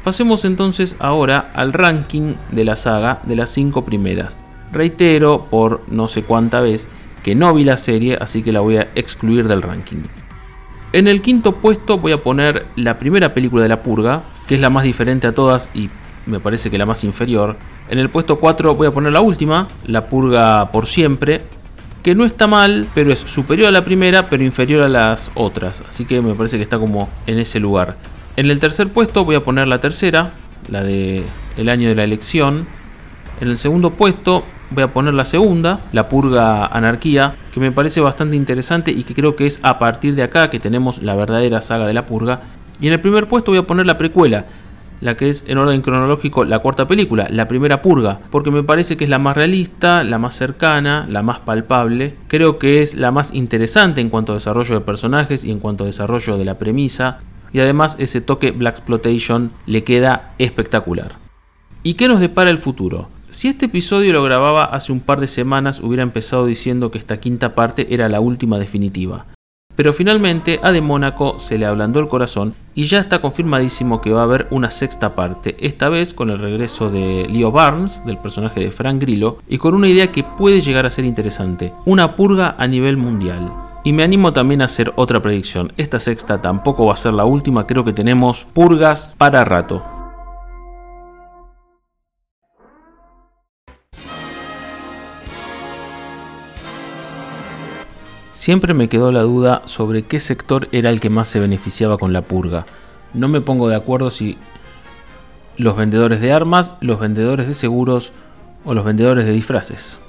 Pasemos 0.04 0.44
entonces 0.44 0.96
ahora 0.98 1.50
al 1.54 1.72
ranking 1.72 2.34
de 2.50 2.64
la 2.64 2.74
saga 2.74 3.20
de 3.24 3.36
las 3.36 3.50
5 3.50 3.84
primeras. 3.84 4.36
Reitero 4.72 5.46
por 5.48 5.82
no 5.88 6.08
sé 6.08 6.24
cuánta 6.24 6.60
vez 6.60 6.88
que 7.22 7.34
no 7.36 7.54
vi 7.54 7.62
la 7.62 7.76
serie, 7.76 8.18
así 8.20 8.42
que 8.42 8.52
la 8.52 8.60
voy 8.60 8.78
a 8.78 8.88
excluir 8.96 9.46
del 9.46 9.62
ranking. 9.62 10.02
En 10.92 11.06
el 11.06 11.22
quinto 11.22 11.56
puesto 11.56 11.98
voy 11.98 12.12
a 12.12 12.22
poner 12.22 12.66
la 12.74 12.98
primera 12.98 13.32
película 13.32 13.62
de 13.62 13.68
La 13.68 13.82
Purga, 13.82 14.22
que 14.48 14.56
es 14.56 14.60
la 14.60 14.70
más 14.70 14.84
diferente 14.84 15.28
a 15.28 15.34
todas 15.34 15.70
y 15.72 15.88
me 16.26 16.40
parece 16.40 16.70
que 16.70 16.78
la 16.78 16.86
más 16.86 17.04
inferior. 17.04 17.56
En 17.88 17.98
el 17.98 18.10
puesto 18.10 18.38
4 18.38 18.74
voy 18.74 18.88
a 18.88 18.90
poner 18.90 19.12
la 19.12 19.20
última, 19.20 19.68
La 19.86 20.08
Purga 20.08 20.70
por 20.72 20.86
siempre, 20.86 21.42
que 22.02 22.16
no 22.16 22.24
está 22.24 22.48
mal, 22.48 22.88
pero 22.94 23.12
es 23.12 23.20
superior 23.20 23.68
a 23.68 23.70
la 23.70 23.84
primera, 23.84 24.26
pero 24.26 24.42
inferior 24.42 24.82
a 24.82 24.88
las 24.88 25.30
otras. 25.34 25.84
Así 25.86 26.04
que 26.04 26.20
me 26.20 26.34
parece 26.34 26.56
que 26.56 26.64
está 26.64 26.78
como 26.78 27.08
en 27.26 27.38
ese 27.38 27.60
lugar. 27.60 27.96
En 28.34 28.50
el 28.50 28.60
tercer 28.60 28.88
puesto 28.88 29.26
voy 29.26 29.36
a 29.36 29.44
poner 29.44 29.68
la 29.68 29.78
tercera, 29.78 30.32
la 30.70 30.82
de 30.82 31.22
el 31.58 31.68
año 31.68 31.88
de 31.88 31.94
la 31.94 32.04
elección. 32.04 32.66
En 33.42 33.48
el 33.48 33.58
segundo 33.58 33.90
puesto 33.90 34.44
voy 34.70 34.84
a 34.84 34.88
poner 34.88 35.12
la 35.12 35.26
segunda, 35.26 35.80
La 35.92 36.08
Purga 36.08 36.66
Anarquía, 36.66 37.36
que 37.52 37.60
me 37.60 37.72
parece 37.72 38.00
bastante 38.00 38.36
interesante 38.36 38.90
y 38.90 39.02
que 39.02 39.14
creo 39.14 39.36
que 39.36 39.44
es 39.44 39.60
a 39.62 39.78
partir 39.78 40.14
de 40.14 40.22
acá 40.22 40.48
que 40.48 40.60
tenemos 40.60 41.02
la 41.02 41.14
verdadera 41.14 41.60
saga 41.60 41.86
de 41.86 41.92
La 41.92 42.06
Purga. 42.06 42.40
Y 42.80 42.86
en 42.86 42.94
el 42.94 43.00
primer 43.02 43.28
puesto 43.28 43.50
voy 43.50 43.58
a 43.58 43.66
poner 43.66 43.84
la 43.84 43.98
precuela, 43.98 44.46
la 45.02 45.14
que 45.16 45.28
es 45.28 45.44
en 45.46 45.58
orden 45.58 45.82
cronológico 45.82 46.46
la 46.46 46.60
cuarta 46.60 46.86
película, 46.86 47.26
la 47.28 47.48
primera 47.48 47.82
purga, 47.82 48.20
porque 48.30 48.50
me 48.50 48.62
parece 48.62 48.96
que 48.96 49.04
es 49.04 49.10
la 49.10 49.18
más 49.18 49.36
realista, 49.36 50.04
la 50.04 50.18
más 50.18 50.34
cercana, 50.34 51.06
la 51.08 51.22
más 51.22 51.40
palpable, 51.40 52.14
creo 52.28 52.58
que 52.58 52.80
es 52.80 52.94
la 52.94 53.10
más 53.10 53.34
interesante 53.34 54.00
en 54.00 54.08
cuanto 54.08 54.32
a 54.32 54.36
desarrollo 54.36 54.74
de 54.74 54.80
personajes 54.80 55.44
y 55.44 55.50
en 55.50 55.58
cuanto 55.58 55.84
a 55.84 55.88
desarrollo 55.88 56.38
de 56.38 56.44
la 56.44 56.56
premisa, 56.58 57.20
y 57.52 57.60
además 57.60 57.96
ese 57.98 58.20
toque 58.20 58.50
Black 58.50 58.74
Exploitation 58.74 59.52
le 59.66 59.84
queda 59.84 60.34
espectacular. 60.38 61.16
¿Y 61.82 61.94
qué 61.94 62.08
nos 62.08 62.20
depara 62.20 62.50
el 62.50 62.58
futuro? 62.58 63.08
Si 63.28 63.48
este 63.48 63.66
episodio 63.66 64.12
lo 64.12 64.22
grababa 64.22 64.64
hace 64.64 64.92
un 64.92 65.00
par 65.00 65.18
de 65.18 65.26
semanas 65.26 65.80
hubiera 65.80 66.02
empezado 66.02 66.46
diciendo 66.46 66.90
que 66.90 66.98
esta 66.98 67.18
quinta 67.18 67.54
parte 67.54 67.94
era 67.94 68.08
la 68.08 68.20
última 68.20 68.58
definitiva. 68.58 69.26
Pero 69.74 69.94
finalmente 69.94 70.60
a 70.62 70.70
De 70.70 70.82
Mónaco 70.82 71.40
se 71.40 71.56
le 71.56 71.64
ablandó 71.64 71.98
el 71.98 72.08
corazón 72.08 72.54
y 72.74 72.84
ya 72.84 72.98
está 73.00 73.22
confirmadísimo 73.22 74.02
que 74.02 74.12
va 74.12 74.20
a 74.20 74.24
haber 74.24 74.46
una 74.50 74.70
sexta 74.70 75.14
parte, 75.14 75.56
esta 75.60 75.88
vez 75.88 76.12
con 76.12 76.28
el 76.30 76.38
regreso 76.38 76.90
de 76.90 77.26
Leo 77.30 77.50
Barnes, 77.50 78.04
del 78.04 78.18
personaje 78.18 78.60
de 78.60 78.70
Frank 78.70 79.00
Grillo, 79.00 79.38
y 79.48 79.58
con 79.58 79.74
una 79.74 79.88
idea 79.88 80.12
que 80.12 80.24
puede 80.24 80.60
llegar 80.60 80.84
a 80.84 80.90
ser 80.90 81.06
interesante, 81.06 81.72
una 81.86 82.16
purga 82.16 82.54
a 82.58 82.66
nivel 82.66 82.98
mundial. 82.98 83.50
Y 83.84 83.92
me 83.92 84.04
animo 84.04 84.32
también 84.32 84.62
a 84.62 84.66
hacer 84.66 84.92
otra 84.94 85.20
predicción, 85.20 85.72
esta 85.76 85.98
sexta 85.98 86.40
tampoco 86.40 86.86
va 86.86 86.92
a 86.92 86.96
ser 86.96 87.14
la 87.14 87.24
última, 87.24 87.66
creo 87.66 87.84
que 87.84 87.92
tenemos 87.92 88.44
purgas 88.44 89.16
para 89.18 89.44
rato. 89.44 89.82
Siempre 98.30 98.72
me 98.72 98.88
quedó 98.88 99.10
la 99.10 99.22
duda 99.22 99.62
sobre 99.64 100.02
qué 100.02 100.20
sector 100.20 100.68
era 100.70 100.90
el 100.90 101.00
que 101.00 101.10
más 101.10 101.26
se 101.26 101.40
beneficiaba 101.40 101.98
con 101.98 102.12
la 102.12 102.22
purga. 102.22 102.66
No 103.14 103.26
me 103.26 103.40
pongo 103.40 103.68
de 103.68 103.76
acuerdo 103.76 104.10
si 104.10 104.38
los 105.56 105.76
vendedores 105.76 106.20
de 106.20 106.32
armas, 106.32 106.74
los 106.80 107.00
vendedores 107.00 107.48
de 107.48 107.54
seguros 107.54 108.12
o 108.64 108.74
los 108.74 108.84
vendedores 108.84 109.26
de 109.26 109.32
disfraces. 109.32 110.00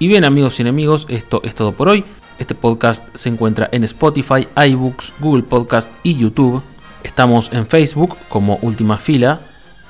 Y 0.00 0.06
bien 0.06 0.24
amigos 0.24 0.58
y 0.58 0.62
enemigos, 0.62 1.06
esto 1.10 1.40
es 1.42 1.56
todo 1.56 1.72
por 1.72 1.88
hoy. 1.88 2.04
Este 2.38 2.54
podcast 2.54 3.04
se 3.14 3.30
encuentra 3.30 3.68
en 3.72 3.82
Spotify, 3.82 4.46
iBooks, 4.54 5.12
Google 5.18 5.42
Podcast 5.42 5.90
y 6.04 6.16
YouTube. 6.16 6.62
Estamos 7.02 7.52
en 7.52 7.66
Facebook 7.66 8.16
como 8.28 8.60
Última 8.62 8.98
Fila, 8.98 9.40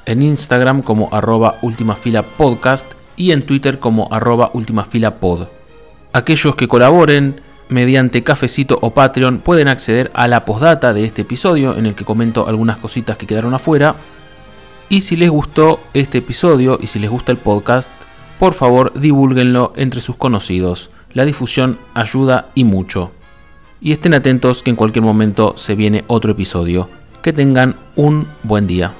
en 0.06 0.22
Instagram 0.22 0.80
como 0.80 1.10
arroba 1.12 1.56
Última 1.60 1.94
Fila 1.94 2.22
Podcast 2.22 2.90
y 3.16 3.32
en 3.32 3.44
Twitter 3.44 3.80
como 3.80 4.08
arroba 4.10 4.50
Última 4.54 4.86
Fila 4.86 5.16
Pod. 5.16 5.48
Aquellos 6.14 6.56
que 6.56 6.68
colaboren 6.68 7.42
mediante 7.68 8.24
Cafecito 8.24 8.78
o 8.80 8.94
Patreon 8.94 9.40
pueden 9.40 9.68
acceder 9.68 10.10
a 10.14 10.26
la 10.26 10.46
postdata 10.46 10.94
de 10.94 11.04
este 11.04 11.20
episodio 11.20 11.76
en 11.76 11.84
el 11.84 11.94
que 11.94 12.06
comento 12.06 12.48
algunas 12.48 12.78
cositas 12.78 13.18
que 13.18 13.26
quedaron 13.26 13.52
afuera. 13.52 13.96
Y 14.88 15.02
si 15.02 15.16
les 15.16 15.28
gustó 15.28 15.80
este 15.92 16.16
episodio 16.18 16.78
y 16.80 16.86
si 16.86 16.98
les 16.98 17.10
gusta 17.10 17.30
el 17.30 17.36
podcast, 17.36 17.92
por 18.38 18.55
favor 18.55 18.92
divulguenlo 18.98 19.72
entre 19.77 20.01
sus 20.01 20.16
conocidos. 20.16 20.90
La 21.12 21.24
difusión 21.24 21.79
ayuda 21.94 22.51
y 22.55 22.64
mucho. 22.64 23.11
Y 23.81 23.92
estén 23.92 24.14
atentos 24.14 24.62
que 24.62 24.70
en 24.70 24.77
cualquier 24.77 25.05
momento 25.05 25.55
se 25.57 25.74
viene 25.74 26.05
otro 26.07 26.33
episodio. 26.33 26.88
Que 27.22 27.33
tengan 27.33 27.77
un 27.96 28.27
buen 28.42 28.66
día. 28.66 28.92